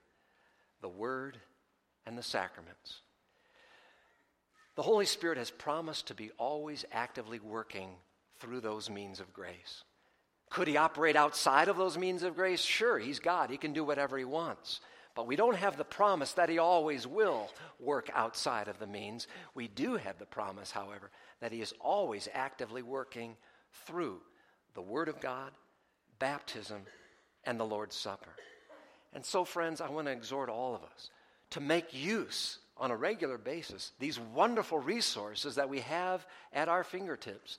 the 0.83 0.89
Word 0.89 1.39
and 2.05 2.17
the 2.17 2.23
sacraments. 2.23 3.01
The 4.77 4.83
Holy 4.83 5.07
Spirit 5.07 5.39
has 5.39 5.51
promised 5.51 6.09
to 6.09 6.15
be 6.15 6.31
always 6.39 6.85
actively 6.93 7.41
working 7.41 7.91
through 8.39 8.61
those 8.61 8.91
means 8.91 9.21
of 9.21 9.33
grace. 9.33 9.85
Could 10.51 10.69
he 10.69 10.77
operate 10.77 11.17
outside 11.17 11.69
of 11.69 11.77
those 11.77 11.99
means 11.99 12.23
of 12.23 12.37
grace? 12.37 12.61
Sure, 12.61 12.99
he's 12.99 13.19
God. 13.19 13.51
He 13.51 13.57
can 13.57 13.73
do 13.73 13.83
whatever 13.85 14.17
he 14.19 14.25
wants. 14.25 14.81
But 15.15 15.27
we 15.27 15.35
don't 15.35 15.57
have 15.57 15.79
the 15.79 15.85
promise 15.85 16.35
that 16.35 16.51
he 16.51 16.59
always 16.59 17.07
will 17.07 17.51
work 17.81 18.11
outside 18.15 18.69
of 18.69 18.79
the 18.79 18.87
means. 18.87 19.27
We 19.55 19.67
do 19.67 19.97
have 19.97 20.19
the 20.19 20.27
promise, 20.27 20.71
however, 20.71 21.11
that 21.41 21.53
he 21.53 21.63
is 21.63 21.73
always 21.81 22.29
actively 22.35 22.83
working 22.83 23.35
through 23.87 24.21
the 24.75 24.83
Word 24.83 25.09
of 25.09 25.21
God, 25.21 25.53
baptism, 26.19 26.83
and 27.45 27.59
the 27.59 27.65
Lord's 27.65 27.97
Supper. 27.97 28.31
And 29.15 29.25
so, 29.25 29.47
friends, 29.47 29.81
I 29.81 29.89
want 29.89 30.07
to 30.07 30.13
exhort 30.13 30.51
all 30.51 30.75
of 30.75 30.83
us 30.83 31.11
to 31.51 31.61
make 31.61 31.95
use 31.95 32.59
on 32.79 32.91
a 32.91 32.97
regular 32.97 33.39
basis 33.39 33.93
these 33.99 34.19
wonderful 34.19 34.79
resources 34.79 35.55
that 35.55 35.69
we 35.69 35.81
have 35.81 36.27
at 36.53 36.69
our 36.69 36.85
fingertips 36.85 37.59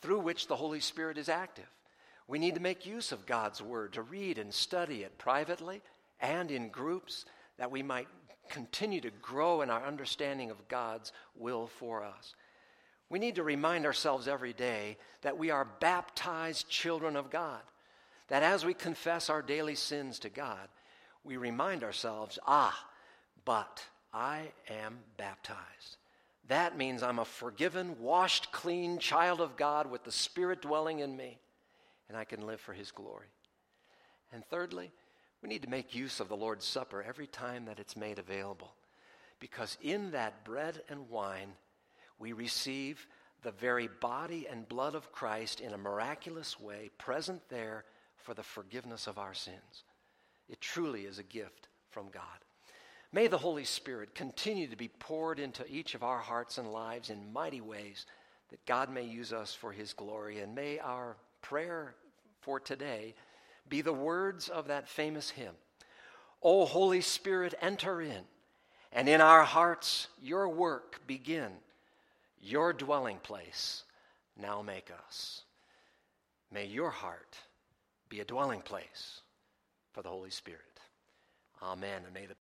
through 0.00 0.20
which 0.20 0.46
the 0.46 0.56
Holy 0.56 0.80
Spirit 0.80 1.18
is 1.18 1.28
active. 1.28 1.68
We 2.28 2.38
need 2.38 2.54
to 2.54 2.60
make 2.60 2.86
use 2.86 3.12
of 3.12 3.26
God's 3.26 3.60
Word 3.60 3.92
to 3.94 4.02
read 4.02 4.38
and 4.38 4.52
study 4.52 5.02
it 5.02 5.18
privately 5.18 5.80
and 6.20 6.50
in 6.50 6.68
groups 6.68 7.24
that 7.58 7.70
we 7.70 7.82
might 7.82 8.08
continue 8.48 9.00
to 9.00 9.10
grow 9.22 9.62
in 9.62 9.70
our 9.70 9.84
understanding 9.84 10.50
of 10.50 10.68
God's 10.68 11.12
will 11.36 11.66
for 11.66 12.04
us. 12.04 12.34
We 13.08 13.18
need 13.18 13.36
to 13.36 13.42
remind 13.42 13.84
ourselves 13.84 14.26
every 14.26 14.52
day 14.52 14.96
that 15.22 15.36
we 15.36 15.50
are 15.50 15.66
baptized 15.80 16.68
children 16.68 17.16
of 17.16 17.30
God, 17.30 17.60
that 18.28 18.42
as 18.42 18.64
we 18.64 18.74
confess 18.74 19.28
our 19.28 19.42
daily 19.42 19.74
sins 19.74 20.18
to 20.20 20.30
God, 20.30 20.68
we 21.24 21.36
remind 21.36 21.84
ourselves, 21.84 22.38
ah, 22.46 22.86
but 23.44 23.84
I 24.12 24.52
am 24.68 24.98
baptized. 25.16 25.96
That 26.48 26.76
means 26.76 27.02
I'm 27.02 27.18
a 27.18 27.24
forgiven, 27.24 27.96
washed, 28.00 28.52
clean 28.52 28.98
child 28.98 29.40
of 29.40 29.56
God 29.56 29.90
with 29.90 30.04
the 30.04 30.12
Spirit 30.12 30.60
dwelling 30.60 30.98
in 30.98 31.16
me, 31.16 31.38
and 32.08 32.18
I 32.18 32.24
can 32.24 32.46
live 32.46 32.60
for 32.60 32.72
His 32.72 32.90
glory. 32.90 33.28
And 34.32 34.44
thirdly, 34.46 34.90
we 35.42 35.48
need 35.48 35.62
to 35.62 35.70
make 35.70 35.94
use 35.94 36.20
of 36.20 36.28
the 36.28 36.36
Lord's 36.36 36.64
Supper 36.64 37.02
every 37.02 37.26
time 37.26 37.64
that 37.66 37.78
it's 37.78 37.96
made 37.96 38.18
available. 38.18 38.74
Because 39.40 39.76
in 39.82 40.10
that 40.12 40.44
bread 40.44 40.82
and 40.88 41.08
wine, 41.08 41.52
we 42.18 42.32
receive 42.32 43.06
the 43.42 43.50
very 43.50 43.88
body 44.00 44.46
and 44.48 44.68
blood 44.68 44.94
of 44.94 45.10
Christ 45.10 45.60
in 45.60 45.72
a 45.72 45.78
miraculous 45.78 46.60
way, 46.60 46.90
present 46.98 47.42
there 47.48 47.84
for 48.16 48.34
the 48.34 48.42
forgiveness 48.42 49.06
of 49.06 49.18
our 49.18 49.34
sins. 49.34 49.84
It 50.48 50.60
truly 50.60 51.06
is 51.06 51.18
a 51.18 51.24
gift 51.24 51.68
from 51.90 52.08
God. 52.10 52.22
May 53.12 53.26
the 53.26 53.38
Holy 53.38 53.64
Spirit 53.64 54.14
continue 54.14 54.66
to 54.68 54.76
be 54.76 54.88
poured 54.88 55.38
into 55.38 55.66
each 55.70 55.94
of 55.94 56.02
our 56.02 56.18
hearts 56.18 56.56
and 56.56 56.72
lives 56.72 57.10
in 57.10 57.32
mighty 57.32 57.60
ways 57.60 58.06
that 58.48 58.64
God 58.64 58.90
may 58.90 59.04
use 59.04 59.32
us 59.32 59.54
for 59.54 59.70
His 59.70 59.92
glory. 59.92 60.40
And 60.40 60.54
may 60.54 60.78
our 60.78 61.16
prayer 61.42 61.94
for 62.40 62.58
today 62.58 63.14
be 63.68 63.82
the 63.82 63.92
words 63.92 64.48
of 64.48 64.68
that 64.68 64.88
famous 64.88 65.30
hymn 65.30 65.54
O 66.42 66.64
Holy 66.64 67.00
Spirit, 67.00 67.54
enter 67.60 68.00
in, 68.00 68.24
and 68.92 69.08
in 69.08 69.20
our 69.20 69.44
hearts 69.44 70.08
your 70.20 70.48
work 70.48 71.00
begin. 71.06 71.50
Your 72.40 72.72
dwelling 72.72 73.18
place 73.18 73.84
now 74.40 74.62
make 74.62 74.90
us. 75.06 75.42
May 76.50 76.66
your 76.66 76.90
heart 76.90 77.38
be 78.08 78.20
a 78.20 78.24
dwelling 78.24 78.60
place 78.60 79.20
for 79.92 80.02
the 80.02 80.08
Holy 80.08 80.30
Spirit. 80.30 80.80
Amen. 81.62 82.02
And 82.04 82.12
may 82.12 82.26
the 82.26 82.34